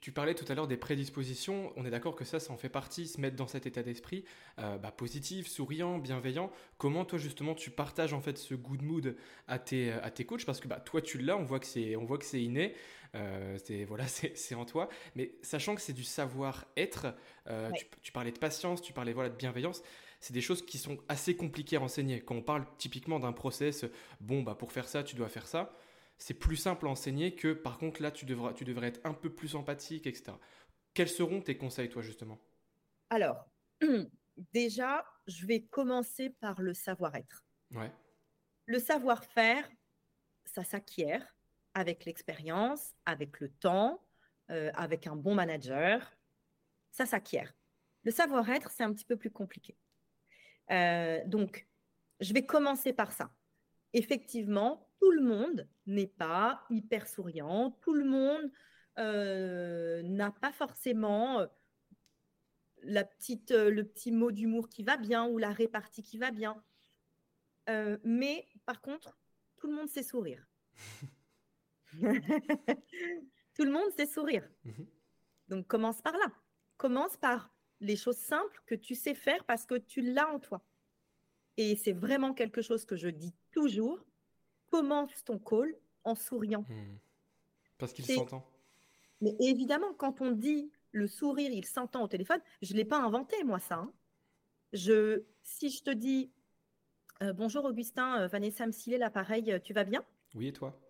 [0.00, 1.72] tu, parlais tout à l'heure des prédispositions.
[1.76, 4.24] On est d'accord que ça, ça en fait partie, se mettre dans cet état d'esprit
[4.60, 6.52] euh, bah, positif, souriant, bienveillant.
[6.78, 9.16] Comment toi justement tu partages en fait ce good mood
[9.48, 10.44] à tes, à tes coachs?
[10.44, 12.74] Parce que bah, toi tu l'as, on voit que c'est, on voit que c'est inné.
[13.16, 14.88] Euh, c'est voilà, c'est, en toi.
[15.16, 17.14] Mais sachant que c'est du savoir-être,
[17.48, 17.70] euh,
[18.02, 19.82] tu, parlais de patience, tu parlais voilà de bienveillance.
[20.20, 22.20] C'est des choses qui sont assez compliquées à enseigner.
[22.20, 23.84] Quand on parle typiquement d'un process,
[24.20, 25.76] bon bah pour faire ça, tu dois faire ça
[26.22, 29.12] c'est plus simple à enseigner que par contre là, tu, devras, tu devrais être un
[29.12, 30.32] peu plus empathique, etc.
[30.94, 32.38] Quels seront tes conseils, toi, justement?
[33.10, 33.50] Alors,
[34.52, 37.44] déjà, je vais commencer par le savoir-être.
[37.72, 37.90] Ouais.
[38.66, 39.68] Le savoir-faire,
[40.44, 41.26] ça s'acquiert
[41.74, 44.00] avec l'expérience, avec le temps,
[44.50, 46.16] euh, avec un bon manager.
[46.92, 47.52] Ça s'acquiert.
[48.04, 49.76] Le savoir-être, c'est un petit peu plus compliqué.
[50.70, 51.66] Euh, donc,
[52.20, 53.32] je vais commencer par ça.
[53.92, 58.52] Effectivement, tout le monde n'est pas hyper souriant, tout le monde
[59.00, 61.46] euh, n'a pas forcément euh,
[62.84, 66.30] la petite, euh, le petit mot d'humour qui va bien ou la répartie qui va
[66.30, 66.62] bien.
[68.04, 69.18] mais par contre,
[69.56, 70.46] tout le monde sait sourire.
[73.54, 74.48] tout le monde sait sourire.
[74.64, 74.86] Mhm.
[75.48, 76.32] Donc commence par là.
[76.76, 80.64] Commence par les choses simples que tu sais faire parce que tu l'as en toi.
[81.56, 84.06] Et c'est vraiment quelque chose que je dis toujours
[84.72, 86.64] commence ton call en souriant.
[86.66, 86.96] Hmm.
[87.76, 88.42] Parce qu'il s'entend.
[89.20, 92.98] Mais évidemment, quand on dit le sourire, il s'entend au téléphone, je ne l'ai pas
[92.98, 93.76] inventé, moi, ça.
[93.76, 93.92] Hein.
[94.72, 96.32] Je, si je te dis
[97.22, 100.02] euh, bonjour Augustin, euh, Vanessa Msilé, l'appareil, euh, tu vas bien?
[100.34, 100.80] Oui, et toi?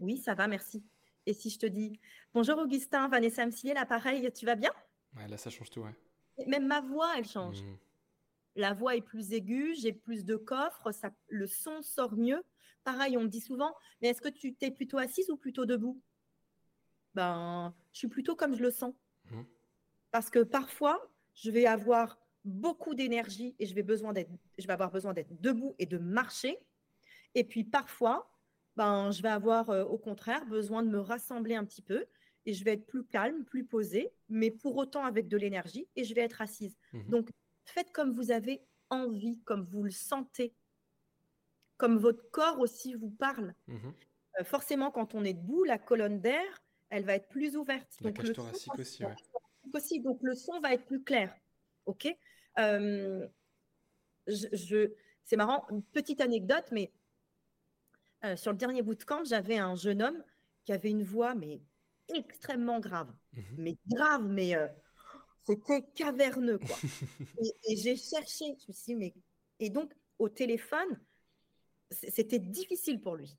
[0.00, 0.84] Oui, ça va, merci.
[1.24, 1.98] Et si je te dis
[2.34, 4.72] bonjour Augustin, Vanessa Msilé, l'appareil, tu vas bien?
[5.16, 6.46] Ouais, Là, ça change tout, ouais.
[6.46, 7.62] Même ma voix, elle change.
[7.62, 7.76] Hmm.
[8.56, 12.42] La voix est plus aiguë, j'ai plus de coffres, ça, le son sort mieux.
[12.84, 16.00] Pareil, on me dit souvent, mais est-ce que tu t'es plutôt assise ou plutôt debout?
[17.14, 18.94] Ben, je suis plutôt comme je le sens.
[19.30, 19.42] Mmh.
[20.10, 24.12] Parce que parfois, je vais avoir beaucoup d'énergie et je vais, besoin
[24.58, 26.58] je vais avoir besoin d'être debout et de marcher.
[27.34, 28.30] Et puis parfois,
[28.76, 32.06] ben, je vais avoir euh, au contraire besoin de me rassembler un petit peu
[32.46, 36.04] et je vais être plus calme, plus posée, mais pour autant avec de l'énergie et
[36.04, 36.76] je vais être assise.
[36.92, 37.10] Mmh.
[37.10, 37.30] Donc,
[37.70, 40.54] faites comme vous avez envie, comme vous le sentez
[41.80, 43.54] comme votre corps aussi vous parle.
[43.66, 43.94] Mhm.
[44.38, 47.88] Euh, forcément, quand on est debout, la colonne d'air, elle va être plus ouverte.
[48.02, 49.02] La Donc, cage thoracique aussi,
[49.72, 50.04] possible.
[50.04, 51.34] Donc le son va être plus clair.
[51.86, 52.06] OK?
[54.26, 54.90] Je,
[55.24, 56.92] C'est marrant, une petite anecdote, mais
[58.36, 60.22] sur le dernier bout de camp, j'avais un jeune homme
[60.64, 61.62] qui avait une voix, mais
[62.14, 63.10] extrêmement grave.
[63.32, 64.54] Mmh mais grave, mais
[65.44, 66.76] c'était caverneux, quoi.
[67.68, 69.14] et, j'ai cherché, je me suis dit, mais.
[69.58, 71.00] Et donc, au téléphone,
[71.90, 73.36] c'était difficile pour lui.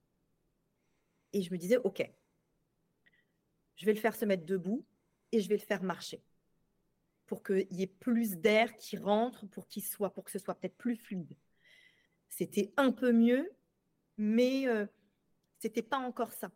[1.33, 2.07] Et je me disais, OK,
[3.75, 4.85] je vais le faire se mettre debout
[5.31, 6.21] et je vais le faire marcher
[7.25, 10.53] pour qu'il y ait plus d'air qui rentre, pour qu'il soit, pour que ce soit
[10.55, 11.37] peut-être plus fluide.
[12.27, 13.49] C'était un peu mieux,
[14.17, 14.85] mais euh,
[15.59, 16.51] c'était pas encore ça.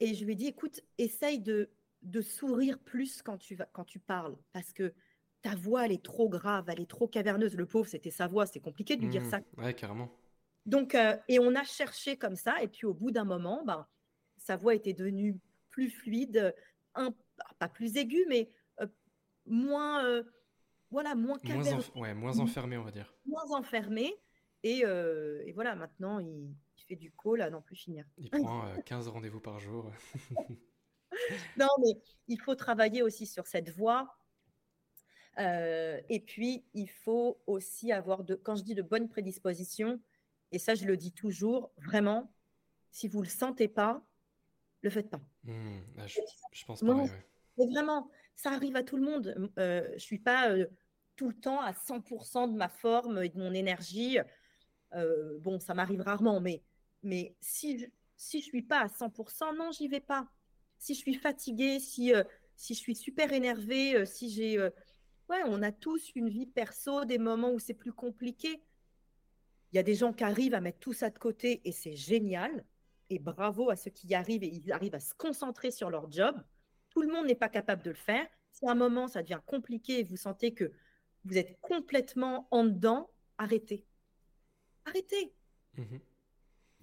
[0.00, 1.70] Et je lui ai dit, écoute, essaye de,
[2.06, 4.94] de sourire plus quand tu, vas, quand tu parles, parce que
[5.42, 7.54] ta voix, elle est trop grave, elle est trop caverneuse.
[7.56, 9.40] Le pauvre, c'était sa voix, c'est compliqué de lui dire mmh, ça.
[9.58, 10.10] Ouais, carrément.
[10.64, 13.86] Donc, euh, et on a cherché comme ça, et puis au bout d'un moment, ben,
[14.38, 15.38] sa voix était devenue
[15.70, 16.54] plus fluide,
[16.94, 17.14] un,
[17.58, 18.50] pas plus aiguë, mais
[19.46, 20.22] moins, euh,
[20.90, 23.12] voilà, moins moins, ouais, moins enfermé, on va dire.
[23.26, 24.14] Moins enfermé.
[24.62, 26.54] Et, euh, et voilà, maintenant, il,
[26.88, 28.04] fait du call à n'en plus finir.
[28.16, 29.90] Il prend 15 euh, rendez-vous par jour.
[31.58, 31.98] non, mais
[32.28, 34.18] il faut travailler aussi sur cette voie.
[35.38, 40.00] et puis, il faut aussi avoir, de, quand je dis de bonnes prédispositions,
[40.52, 42.32] et ça, je le dis toujours, vraiment,
[42.90, 44.02] si vous ne le sentez pas,
[44.82, 45.20] le faites pas.
[45.44, 47.10] Mmh, ah, je, pense pareil,
[47.58, 49.50] Mais vraiment, ça arrive à tout le monde.
[49.58, 50.66] Euh, je ne suis pas euh,
[51.16, 54.18] tout le temps à 100% de ma forme et de mon énergie.
[54.94, 56.62] Euh, bon, ça m'arrive rarement, mais,
[57.02, 57.86] mais si je
[58.18, 60.26] si je suis pas à 100%, non, j'y vais pas.
[60.86, 62.12] Si je suis fatiguée, si,
[62.54, 64.56] si je suis super énervée, si j'ai...
[64.60, 68.62] ouais, on a tous une vie perso, des moments où c'est plus compliqué.
[69.72, 71.96] Il y a des gens qui arrivent à mettre tout ça de côté et c'est
[71.96, 72.64] génial.
[73.10, 76.08] Et bravo à ceux qui y arrivent et ils arrivent à se concentrer sur leur
[76.08, 76.40] job.
[76.90, 78.28] Tout le monde n'est pas capable de le faire.
[78.52, 80.70] Si à un moment ça devient compliqué et vous sentez que
[81.24, 83.84] vous êtes complètement en dedans, arrêtez.
[84.84, 85.34] Arrêtez.
[85.76, 85.96] Mmh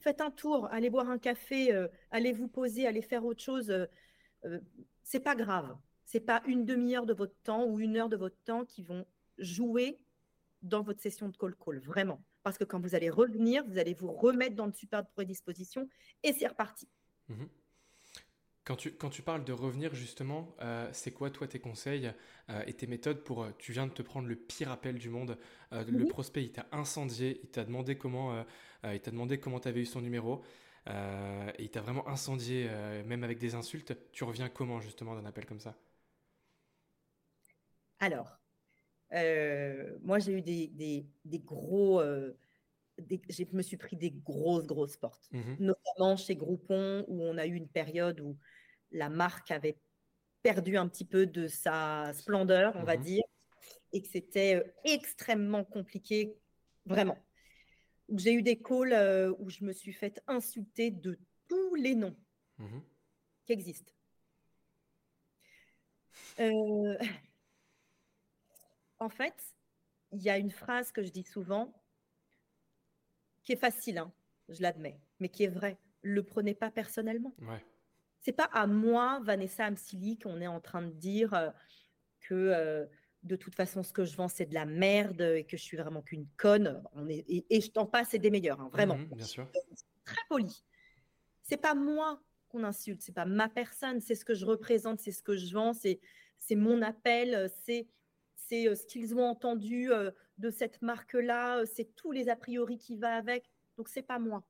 [0.04, 3.72] Faites un tour, allez boire un café, euh, allez vous poser, allez faire autre chose.
[3.72, 3.86] Euh,
[4.44, 4.60] euh,
[5.02, 5.78] c'est pas grave.
[6.04, 9.06] C'est pas une demi-heure de votre temps ou une heure de votre temps qui vont
[9.38, 9.98] jouer
[10.62, 12.22] dans votre session de call call, vraiment.
[12.44, 15.88] Parce que quand vous allez revenir, vous allez vous remettre dans le super de prédisposition
[16.22, 16.90] et c'est reparti.
[17.30, 17.46] Mmh
[18.66, 22.12] quand tu, quand tu parles de revenir, justement, euh, c'est quoi, toi, tes conseils
[22.50, 23.44] euh, et tes méthodes pour.
[23.44, 25.38] Euh, tu viens de te prendre le pire appel du monde.
[25.72, 28.46] Le prospect, il t'a incendié, il t'a demandé comment
[28.84, 30.44] il t'a demandé comment tu avais eu son numéro.
[30.88, 32.70] et il t'a vraiment incendié,
[33.08, 33.98] même avec des insultes.
[34.12, 35.76] Tu reviens comment, justement, d'un appel comme ça?
[38.00, 38.38] Alors,
[40.04, 42.04] moi, j'ai eu des, des, des gros.
[42.04, 47.48] je me suis pris des grosses, grosses portes, mmh notamment chez Groupon, où on a
[47.48, 48.38] eu une période où
[48.94, 49.78] la marque avait
[50.44, 53.24] perdu un petit peu de sa splendeur, on va mmh dire,
[53.92, 56.38] et que c'était euh, extrêmement compliqué,
[56.86, 57.18] vraiment.
[58.16, 61.18] J'ai eu des calls euh, où je me suis fait insulter de
[61.48, 62.16] tous les noms
[62.60, 62.80] mmh
[63.46, 63.92] qui existent.
[66.40, 66.98] Euh,
[69.00, 69.36] en fait,
[70.14, 71.74] il y a une phrase que je dis souvent
[73.44, 74.14] qui est facile, hein,
[74.48, 75.78] je l'admets, mais qui est vraie.
[76.02, 77.36] Le prenez pas personnellement.
[77.40, 77.62] Ouais
[78.24, 81.50] c'est pas à moi, Vanessa Amsili, qu'on est en train de dire euh,
[82.22, 82.86] que euh,
[83.24, 85.78] de toute façon, ce que je vends, c'est de la merde et que je suis
[85.78, 86.82] vraiment qu'une conne.
[86.94, 88.98] On est, et, je t'en passe, c'est des meilleurs, hein, vraiment.
[88.98, 89.52] Mmh bien sûr.
[90.06, 90.64] Très poli.
[91.42, 95.12] C'est pas moi qu'on insulte, c'est pas ma personne, c'est ce que je représente, c'est
[95.12, 96.00] ce que je vends, c'est
[96.40, 97.88] c'est mon appel, c'est
[98.36, 99.90] c'est euh, ce qu'ils ont entendu
[100.38, 103.50] de cette marque-là, c'est tous les a priori qui va avec.
[103.76, 104.46] Donc c'est pas moi.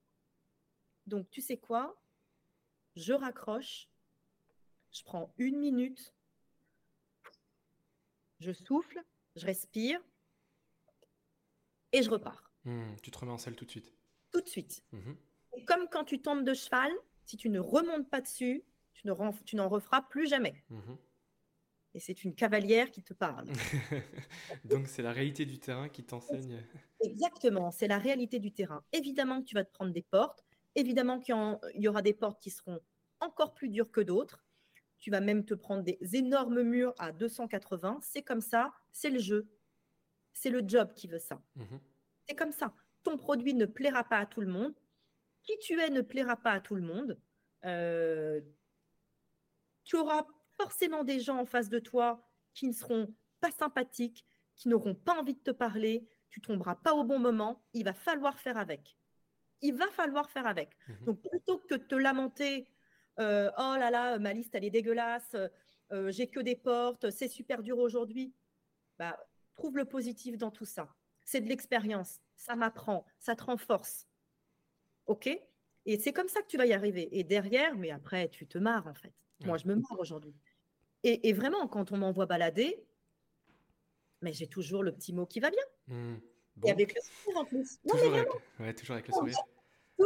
[1.07, 1.95] Donc tu sais quoi?
[2.95, 3.89] Je raccroche,
[4.91, 6.13] je prends une minute,
[8.39, 9.01] je souffle,
[9.35, 9.99] je respire
[11.91, 12.51] et je repars.
[12.65, 13.93] Mmh, tu te remets en selle tout de suite.
[14.31, 14.83] Tout de suite.
[14.91, 15.13] Mmh
[15.67, 16.91] comme quand tu tombes de cheval,
[17.25, 18.63] si tu ne remontes pas dessus,
[18.93, 20.63] tu, n'en referas plus jamais.
[20.69, 20.95] Mmh
[21.95, 23.47] et c'est une cavalière qui te parle.
[24.65, 26.63] Donc c'est la réalité du terrain qui t'enseigne.
[27.01, 28.83] Exactement, c'est la réalité du terrain.
[28.93, 30.43] Évidemment que tu vas te prendre des portes,
[30.75, 31.35] Évidemment qu'il
[31.75, 32.81] y, aura des portes qui seront
[33.19, 34.43] encore plus dures que d'autres.
[34.99, 37.99] Tu vas même te prendre des énormes murs à 280.
[38.01, 39.47] C'est comme ça, c'est le jeu.
[40.33, 41.41] C'est le job qui veut ça.
[41.55, 41.79] Mhm.
[42.27, 42.73] C'est comme ça.
[43.03, 44.73] Ton produit ne plaira pas à tout le monde.
[45.43, 47.19] Qui tu es ne plaira pas à tout le monde.
[47.65, 48.41] Euh,
[49.83, 50.25] tu auras
[50.57, 55.19] forcément des gens en face de toi qui ne seront pas sympathiques, qui n'auront pas
[55.19, 56.07] envie de te parler.
[56.29, 57.63] Tu tomberas pas au bon moment.
[57.73, 58.97] Il va falloir faire avec
[59.63, 60.77] il va falloir faire avec.
[60.87, 62.67] Mmh Donc, plutôt que de te lamenter,
[63.19, 65.35] euh, oh là là, ma liste, elle est dégueulasse,
[65.91, 68.33] euh, j'ai que des portes, c'est super dur aujourd'hui.
[68.99, 69.17] Bah,
[69.55, 70.93] trouve le positif dans tout ça.
[71.25, 74.07] C'est de l'expérience, ça m'apprend, ça te renforce.
[75.07, 75.27] OK?
[75.85, 77.09] Et c'est comme ça que tu vas y arriver.
[77.17, 79.13] Et derrière, mais après, tu te marres en fait.
[79.45, 80.35] Moi, je me marre aujourd'hui.
[81.05, 82.81] Et, vraiment, quand on m'envoie balader,
[84.21, 85.63] mais j'ai toujours le petit mot qui va bien.
[85.87, 86.15] Mmh.
[86.63, 87.79] Et avec le sourire en plus.
[87.85, 89.37] toujours, avec, ouais, toujours avec le sourire.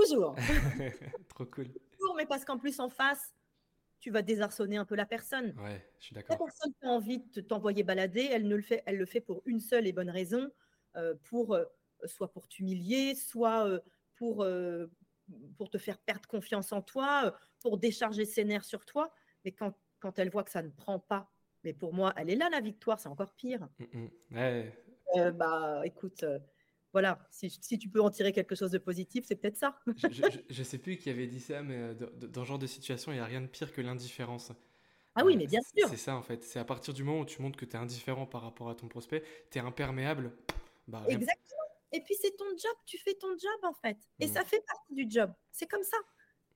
[0.01, 0.35] Toujours.
[1.29, 1.67] Trop cool.
[1.97, 3.33] Toujours, mais parce qu'en plus, en face,
[3.99, 5.55] tu vas désarçonner un peu la personne.
[5.59, 6.37] Ouais, je suis d'accord.
[6.39, 9.21] La personne qui a envie de t'envoyer balader, elle, ne le fait, elle le fait
[9.21, 10.51] pour une seule et bonne raison,
[10.95, 11.65] euh, pour, euh,
[12.05, 13.79] soit pour t'humilier, soit euh,
[14.15, 14.45] pour,
[15.57, 19.13] pour te faire perdre confiance en toi, pour décharger ses nerfs sur toi.
[19.45, 21.31] Mais quand, quand elle voit que ça ne prend pas,
[21.63, 23.67] mais pour moi, elle est là la victoire, c'est encore pire.
[23.79, 24.09] Mm, mm.
[24.35, 25.31] ouais.
[25.33, 26.23] bah, écoute,
[26.93, 29.77] voilà, si, tu peux en tirer quelque chose de positif, c'est peut-être ça.
[30.09, 33.11] je, ne sais plus qui avait dit ça, mais euh, dans, ce genre de situation,
[33.11, 34.51] il n'y a rien de pire que l'indifférence.
[35.15, 35.87] Ah oui, euh, mais bien sûr.
[35.89, 36.43] C'est ça en fait.
[36.43, 38.75] C'est à partir du moment où tu montres que tu es indifférent par rapport à
[38.75, 40.31] ton prospect, tu es imperméable.
[40.87, 41.57] Bah, Exactement.
[41.91, 43.97] Et puis c'est ton job, tu fais ton job en fait.
[44.19, 44.33] Et mmh.
[44.33, 45.31] ça fait partie du job.
[45.51, 45.97] C'est comme ça.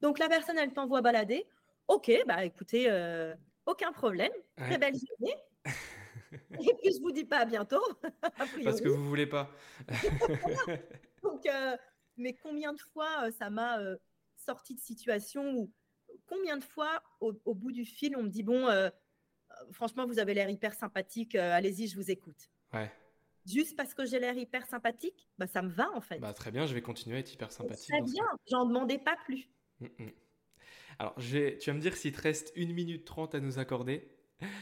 [0.02, 1.46] Donc la personne, elle t'envoie balader.
[1.88, 3.34] Ok, bah écoutez, euh,
[3.66, 4.32] aucun problème.
[4.58, 5.36] Très belle journée.
[6.52, 7.82] Et puis, je vous dis pas à bientôt.
[8.64, 9.50] Parce que vous voulez pas.
[11.24, 11.78] Donc, euh,
[12.18, 13.98] mais combien de fois euh, ça m'a euh,
[14.38, 15.72] sorti de situation où,
[16.28, 18.68] combien de fois au, bout du fil, on me dit Bon,
[19.72, 22.50] franchement, vous avez l'air hyper sympathique, allez-y, je vous écoute.
[22.74, 22.92] Ouais.
[23.46, 26.20] Juste parce que j'ai l'air hyper sympathique, bah, ça me va en fait.
[26.20, 27.90] Bah, très bien, je vais continuer à être hyper sympathique.
[27.90, 29.50] Très bien, j'en demandais pas plus.
[29.80, 30.12] Mm, mm.
[31.00, 34.08] Alors, tu vas me dire s'il te reste une minute trente à nous accorder.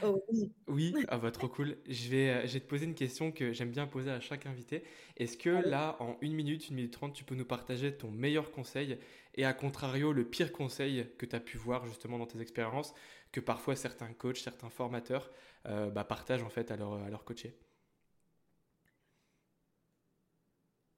[0.01, 0.51] Oh, oui.
[0.67, 1.77] Oui, ah bah, trop cool.
[1.87, 4.45] Je vais, euh, je vais te poser une question que j'aime bien poser à chaque
[4.45, 4.83] invité.
[5.17, 8.51] Est-ce que là, en une minute, une minute trente, tu peux nous partager ton meilleur
[8.51, 8.97] conseil
[9.35, 12.93] et à contrario, le pire conseil que tu as pu voir justement dans tes expériences,
[13.31, 15.31] que parfois certains coachs, certains formateurs
[15.67, 17.55] euh, bah, partagent en fait à leur, à leur coacher?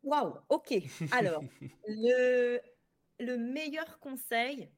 [0.04, 0.74] Waouh, ok.
[1.12, 1.44] Alors,
[1.88, 2.60] le,
[3.20, 4.70] le meilleur conseil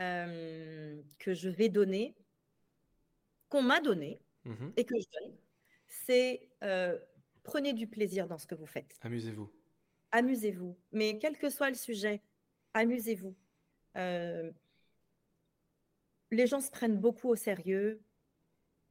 [0.00, 2.14] euh, que je vais donner,
[3.54, 5.36] qu'on m'a donné mmh et que je donne,
[5.86, 6.98] c'est euh,
[7.44, 8.98] prenez du plaisir dans ce que vous faites.
[9.02, 9.48] Amusez-vous.
[10.10, 10.76] Amusez-vous.
[10.90, 12.20] Mais quel que soit le sujet,
[12.74, 13.36] amusez-vous.
[13.96, 14.50] Euh,
[16.32, 18.02] les gens se prennent beaucoup au sérieux.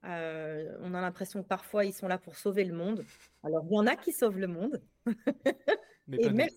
[0.06, 3.06] Euh, on a l'impression que parfois ils sont là pour sauver le monde.
[3.44, 4.82] Alors il y en a qui sauvent le monde.
[6.08, 6.48] Mais pas.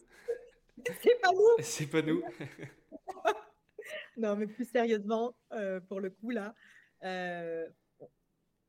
[1.00, 1.56] C'est pas nous.
[1.60, 2.22] C'est pas nous.
[4.16, 5.36] non, mais plus sérieusement,
[5.88, 6.54] pour le coup là,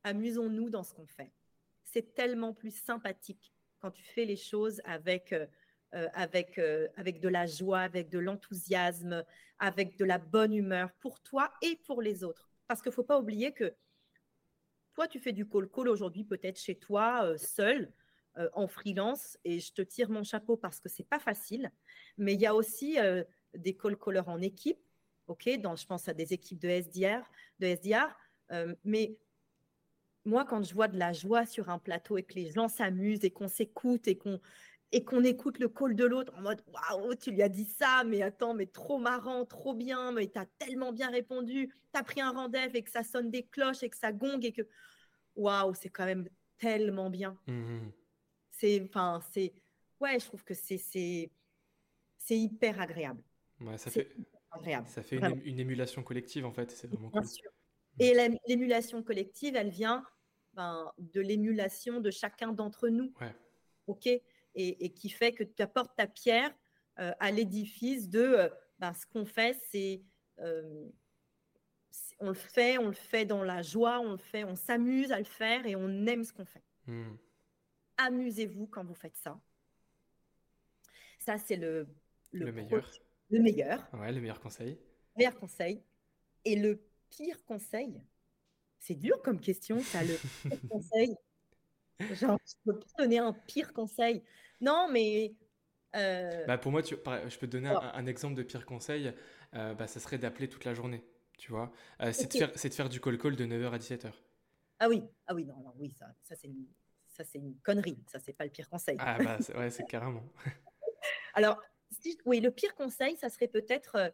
[0.08, 1.32] amusons-nous dans ce qu'on fait.
[1.84, 5.46] C'est tellement plus sympathique quand tu fais les choses avec, euh,
[5.94, 9.24] euh, avec, euh, avec de la joie, avec de l'enthousiasme,
[9.58, 12.50] avec de la bonne humeur pour toi et pour les autres.
[12.66, 13.74] Parce qu'il ne faut pas oublier que
[14.94, 17.92] toi, tu fais du call-call aujourd'hui, peut-être chez toi, seul,
[18.52, 21.72] en freelance, et je te tire mon chapeau parce que c'est pas facile.
[22.18, 22.96] Mais il y a aussi
[23.54, 24.80] des call-callers en équipe,
[25.28, 27.22] ok dans, Je pense à des équipes de SDR,
[27.60, 28.12] de SDR
[28.84, 29.16] mais
[30.28, 33.24] moi, quand je vois de la joie sur un plateau et que les gens s'amusent
[33.24, 34.40] et qu'on s'écoute et qu'on
[34.90, 38.04] et qu'on écoute le call de l'autre en mode waouh, tu lui as dit ça,
[38.06, 42.02] mais attends, mais trop marrant, trop bien, mais tu as tellement bien répondu, tu as
[42.02, 44.62] pris un rendez-vous et que ça sonne des cloches et que ça gongue et que
[45.36, 47.38] waouh, c'est quand même tellement bien.
[47.46, 47.88] Mmh
[48.50, 49.52] c'est enfin, c'est
[50.00, 51.30] ouais, je trouve que c'est c'est
[52.30, 53.22] hyper agréable.
[53.60, 54.10] Ouais, ça fait
[54.50, 54.88] agréable.
[54.88, 57.22] Ça fait une, émulation collective en fait, c'est vraiment cool.
[58.00, 58.14] Et
[58.46, 60.04] l'émulation collective, elle vient
[60.58, 63.14] ben, de l'émulation de chacun d'entre nous.
[63.86, 64.08] OK?
[64.56, 66.52] Et, qui fait que tu apportes ta pierre
[66.98, 68.48] euh, à l'édifice de euh,
[68.80, 69.56] ben, ce qu'on fait,
[70.40, 70.88] euh,
[71.92, 72.16] c'est.
[72.18, 75.18] on le fait, on le fait dans la joie, on le fait, on s'amuse à
[75.18, 76.64] le faire et on aime ce qu'on fait.
[76.86, 77.14] Hmm.
[77.96, 79.40] Amusez-vous quand vous faites ça.
[81.20, 81.86] Ça, c'est le,
[82.32, 82.90] le, meilleur.
[83.30, 83.88] Le meilleur.
[83.94, 84.70] Ouais, le meilleur conseil.
[84.70, 85.84] Le meilleur conseil.
[86.44, 88.02] Et le pire conseil
[88.78, 90.16] C'est dur comme question, ça, le
[90.70, 91.16] conseil.
[92.14, 94.22] Genre, je peux pas donner un pire conseil.
[94.60, 95.34] Non, mais.
[95.96, 99.12] Euh, bah pour moi, tu, je peux te donner un, exemple de pire conseil.
[99.54, 101.02] Euh, bah, ça serait d'appeler toute la journée.
[101.38, 101.72] Tu vois
[102.02, 104.12] euh, C'est de, faire, de faire du call-call de 9h à 17h.
[104.80, 106.66] Ah oui, ah oui, non, non oui, ça, ça c'est une,
[107.08, 107.98] ça, c'est une connerie.
[108.06, 108.96] Ça, c'est pas le pire conseil.
[109.00, 110.24] Ah bah, ouais, c'est carrément.
[111.34, 111.60] Alors,
[112.26, 114.12] oui, le pire conseil, ça serait peut-être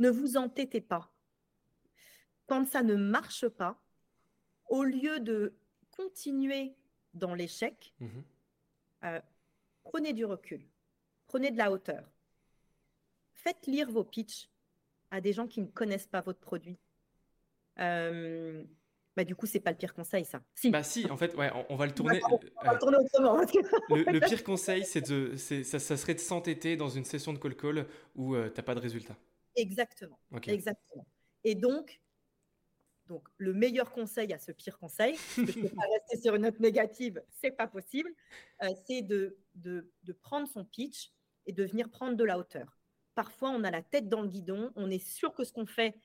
[0.00, 1.12] ne vous entêtez pas.
[2.46, 3.80] Quand ça ne marche pas,
[4.68, 5.54] au lieu de
[5.90, 6.74] continuer
[7.14, 8.24] dans l'échec, mhm.
[9.04, 9.20] euh,
[9.84, 10.66] prenez du recul,
[11.28, 12.10] prenez de la hauteur.
[13.34, 14.48] Faites lire vos pitchs
[15.10, 16.78] à des gens qui ne connaissent pas votre produit,
[17.78, 18.62] euh,
[19.16, 20.40] bah, du coup, c'est pas le pire conseil, ça.
[20.54, 20.70] Si.
[20.70, 22.20] Bah si, en fait, ouais, on, va le tourner.
[22.24, 23.40] On va, le tourner autrement.
[23.40, 27.56] le, pire conseil, c'est de, ça, ça, serait de s'entêter dans une session de call
[27.56, 29.16] call où tu n'as pas de résultat.
[29.60, 30.18] Exactement.
[30.46, 31.06] Exactement.
[31.44, 32.00] Et donc,
[33.10, 36.20] donc, le meilleur conseil à ce pire conseil, parce que je ne peux pas rester
[36.22, 38.10] sur une note négative, c'est pas possible,
[38.62, 41.12] euh, c'est de, de, de, prendre son pitch
[41.46, 42.78] et de venir prendre de la hauteur.
[43.16, 45.98] Parfois, on a la tête dans le guidon, on est sûr que ce qu'on fait,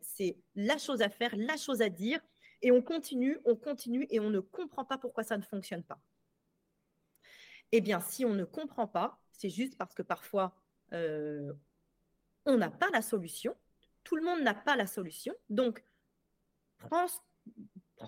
[0.00, 2.20] c'est la chose à faire, la chose à dire,
[2.62, 6.00] et on continue, on continue, et on ne comprend pas pourquoi ça ne fonctionne pas.
[7.70, 10.56] Eh bien, si on ne comprend pas, c'est juste parce que parfois,
[10.92, 11.52] euh,
[12.46, 13.56] on n'a pas la solution.
[14.04, 15.34] Tout le monde n'a pas la solution.
[15.48, 15.82] Donc,
[16.78, 17.06] prends,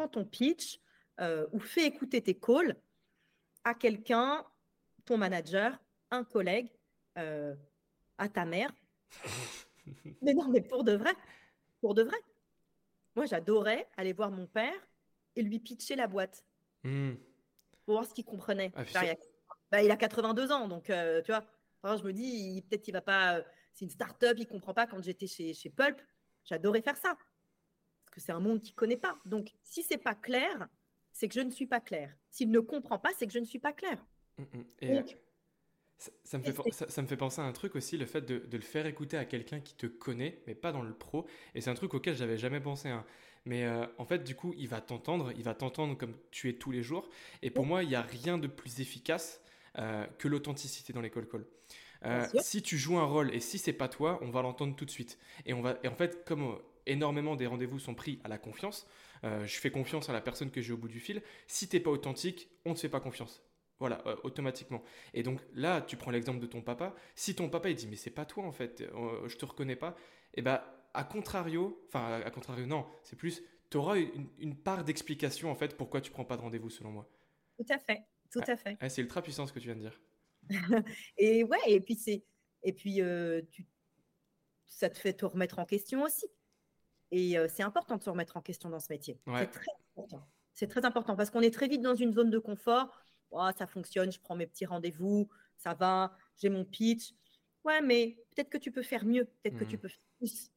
[0.08, 0.80] ton pitch
[1.20, 2.76] euh, ou fais écouter tes calls
[3.64, 4.44] à quelqu'un,
[5.04, 5.78] ton manager,
[6.10, 6.70] un collègue,
[7.18, 7.54] euh,
[8.18, 8.72] à ta mère.
[10.22, 11.12] mais non, mais pour de vrai,
[11.80, 12.16] pour de vrai.
[13.14, 14.74] Moi, j'adorais aller voir mon père
[15.36, 16.44] et lui pitcher la boîte
[16.82, 17.12] hmm.
[17.84, 18.72] pour voir ce qu'il comprenait.
[18.74, 18.84] Ah,
[19.70, 21.96] bah, il a 82 ans, donc euh, tu vois.
[21.96, 23.42] je me dis, peut-être qu'il va pas.
[23.72, 24.86] C'est une start-up, il comprend pas.
[24.86, 26.00] Quand j'étais chez, chez Pulp,
[26.44, 27.16] j'adorais faire ça
[28.10, 29.18] que c'est un monde qu'il ne connaît pas.
[29.24, 30.68] Donc, si c'est pas clair,
[31.12, 32.14] c'est que je ne suis pas clair.
[32.30, 34.04] S'il ne comprend pas, c'est que je ne suis pas clair.
[34.38, 34.64] Mm, mm.
[34.84, 35.02] Euh,
[36.24, 38.62] ça, me fait, ça, me fait penser à un truc aussi, le fait de, le
[38.62, 41.26] faire écouter à quelqu'un qui te connaît, mais pas dans le pro.
[41.54, 42.88] Et c'est un truc auquel j'avais jamais pensé.
[42.88, 43.04] Hein.
[43.44, 46.54] Mais euh, en fait, du coup, il va t'entendre, il va t'entendre comme tu es
[46.54, 47.08] tous les jours.
[47.42, 49.42] Et pour moi, il n'y a rien de plus efficace
[49.78, 51.46] euh, que l'authenticité dans les call calls.
[52.40, 54.90] Si tu joues un rôle et si c'est pas toi, on va l'entendre tout de
[54.90, 55.18] suite.
[55.46, 58.86] Et on va, et en fait, comme énormément des rendez-vous sont pris à la confiance.
[59.24, 61.22] Euh, je fais confiance à la personne que j'ai au bout du fil.
[61.46, 63.42] Si t'es pas authentique, on ne te fait pas confiance.
[63.78, 64.82] Voilà, euh, automatiquement.
[65.14, 66.94] Et donc là, tu prends l'exemple de ton papa.
[67.14, 69.76] Si ton papa il dit mais c'est pas toi en fait, euh, je te reconnais
[69.76, 69.96] pas,
[70.34, 70.60] et eh ben
[70.94, 73.96] à contrario, enfin à, contrario non, c'est plus, tu auras
[74.38, 77.08] une, part d'explication en fait pourquoi tu prends pas de rendez-vous selon moi.
[77.58, 78.76] Tout à fait, tout à fait.
[78.88, 79.98] c'est ultra puissant ce que tu viens de dire.
[81.16, 82.24] et ouais, et puis c'est,
[82.62, 83.00] et puis
[83.50, 83.66] tu,
[84.66, 86.26] ça te fait te remettre en question aussi.
[87.10, 89.20] Et c'est important de se remettre en question dans ce métier.
[89.36, 90.26] C'est très important.
[90.54, 92.90] C'est très important parce qu'on est très vite dans une zone de confort.
[93.30, 97.14] Oh, ça fonctionne, je prends mes petits rendez-vous, ça va, j'ai mon pitch.
[97.64, 99.80] Ouais, mais peut-être que tu peux faire mieux, peut-être que tu mmh.
[99.80, 100.50] peux faire plus.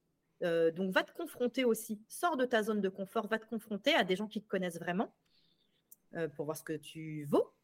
[0.74, 2.02] donc, va te confronter aussi.
[2.08, 4.80] Sors de ta zone de confort, va te confronter à des gens qui te connaissent
[4.80, 5.14] vraiment
[6.36, 7.55] pour voir ce que tu vaux.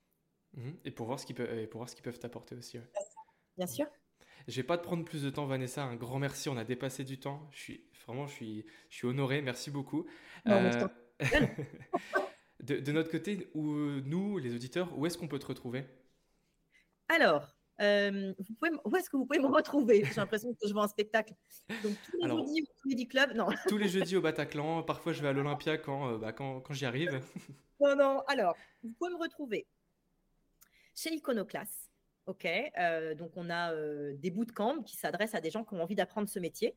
[0.53, 0.71] Mmh.
[0.85, 2.77] Et pour voir ce qu'ils peuvent, pour voir ce qu'ils peuvent t'apporter aussi.
[3.57, 3.87] Bien sûr.
[4.47, 5.83] Je vais pas te prendre plus de temps, Vanessa.
[5.83, 6.49] Un grand merci.
[6.49, 7.47] On a dépassé du temps.
[7.51, 9.41] Je suis vraiment, je suis, je suis honoré.
[9.41, 10.05] Merci beaucoup.
[10.47, 10.87] Euh,
[12.61, 15.85] de, notre côté, où, nous, les auditeurs, où est-ce qu'on peut te retrouver?
[17.09, 20.03] Alors, euh, vous pouvez, où est-ce que vous pouvez me retrouver?
[20.05, 21.33] J'ai l'impression que je vais en spectacle.
[21.83, 23.47] Donc, tous les jeudis au Comedy Club, non.
[23.67, 24.83] Tous les jeudis au Bataclan.
[24.83, 27.21] Parfois, je vais à l'Olympia quand, euh, bah, quand, quand j'y arrive.
[27.79, 28.23] non, non.
[28.27, 29.67] Alors, vous pouvez me retrouver
[30.95, 31.91] chez Iconoclast.
[32.27, 32.47] OK.
[32.77, 35.95] Euh, donc, on a euh, des bootcamps qui s'adressent à des gens qui ont envie
[35.95, 36.75] d'apprendre ce métier.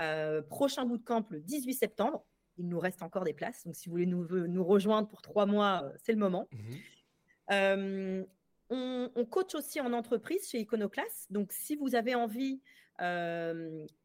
[0.00, 2.24] Euh, prochain bootcamp le 18 septembre.
[2.56, 3.64] Il nous reste encore des places.
[3.64, 6.48] Donc, si vous voulez nous, nous rejoindre pour trois mois, c'est le moment.
[7.50, 8.26] Mhm.
[8.70, 11.30] On, on, coach aussi en entreprise chez Iconoclast.
[11.30, 12.62] Donc, si vous avez envie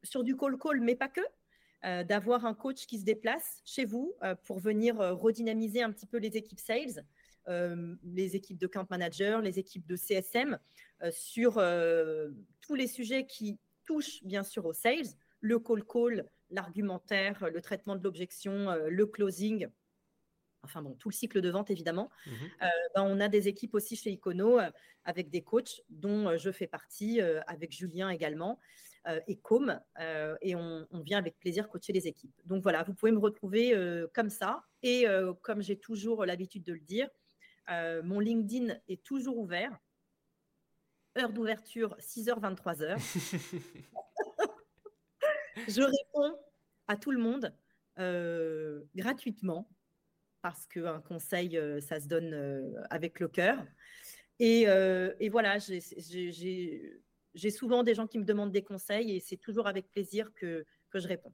[0.03, 4.15] sur du call-call, mais pas que, d'avoir un coach qui se déplace chez vous
[4.45, 7.01] pour venir redynamiser un petit peu les équipes sales, euh,
[8.03, 10.59] les équipes de camp manager, les équipes de CSM
[11.01, 12.29] euh, sur euh,
[12.61, 15.07] tous les sujets qui touchent bien sûr au sales,
[15.39, 19.67] le call call, l'argumentaire, le traitement de l'objection, le closing,
[20.63, 22.09] enfin bon, tout le cycle de vente évidemment.
[22.25, 22.49] Mhm.
[22.95, 24.59] Ben, on a des équipes aussi chez Icono
[25.05, 28.59] avec des coachs dont je fais partie, avec Julien également
[29.27, 29.79] et Com,
[30.41, 32.35] et on, on, vient avec plaisir coacher les équipes.
[32.45, 33.73] Donc voilà, vous pouvez me retrouver
[34.13, 35.05] comme ça, et
[35.41, 37.09] comme j'ai toujours l'habitude de le dire,
[37.69, 39.77] euh, mon LinkedIn est toujours ouvert.
[41.17, 42.97] Heure d'ouverture, 6h, 23h.
[45.67, 46.37] je réponds
[46.87, 47.53] à tout le monde
[47.99, 49.69] euh, gratuitement
[50.41, 53.57] parce qu'un conseil, euh, ça se donne avec le cœur.
[54.39, 54.65] Et,
[55.29, 60.33] voilà, j'ai souvent des gens qui me demandent des conseils et c'est toujours avec plaisir
[60.33, 61.33] que je réponds.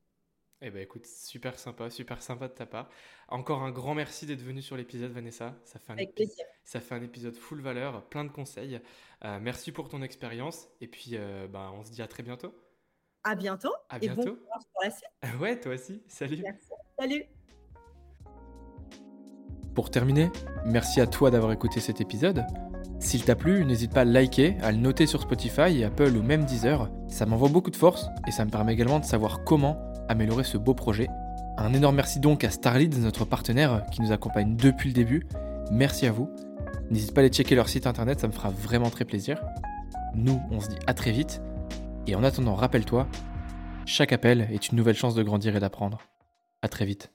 [0.68, 2.90] Eh ben écoute, super sympa, super sympa de ta part.
[3.28, 5.54] Encore un grand merci d'être venu sur l'épisode, Vanessa.
[5.64, 6.26] Ça fait, un
[6.64, 8.82] ça fait un épisode full valeur, plein de conseils.
[9.24, 10.68] Euh, merci pour ton expérience.
[10.82, 12.52] Et puis, euh, bah, on se dit à très bientôt.
[13.24, 13.76] À bientôt.
[13.90, 14.22] À bientôt.
[14.24, 14.38] Et bon
[14.74, 15.06] pour la suite.
[15.40, 16.02] Ouais, toi aussi.
[16.08, 16.44] Salut.
[16.98, 17.26] Salut.
[19.76, 20.32] Pour terminer,
[20.66, 22.44] merci à toi d'avoir écouté cet épisode.
[23.00, 26.24] S'il t'a plu, n'hésite pas à le liker, à le noter sur Spotify, Apple ou
[26.24, 26.90] même Deezer.
[27.08, 30.58] Ça m'envoie beaucoup de force et ça me permet également de savoir comment améliorer ce
[30.58, 31.08] beau projet.
[31.58, 35.26] Un énorme merci donc à Starlead, notre partenaire qui nous accompagne depuis le début.
[35.72, 36.30] Merci à vous.
[36.92, 39.42] N'hésite pas à aller checker leur site internet, ça me fera vraiment très plaisir.
[40.14, 41.42] Nous, on se dit à très vite.
[42.08, 43.08] Et en attendant, rappelle-toi,
[43.86, 46.00] chaque appel est une nouvelle chance de grandir et d'apprendre.
[46.62, 47.15] À très vite.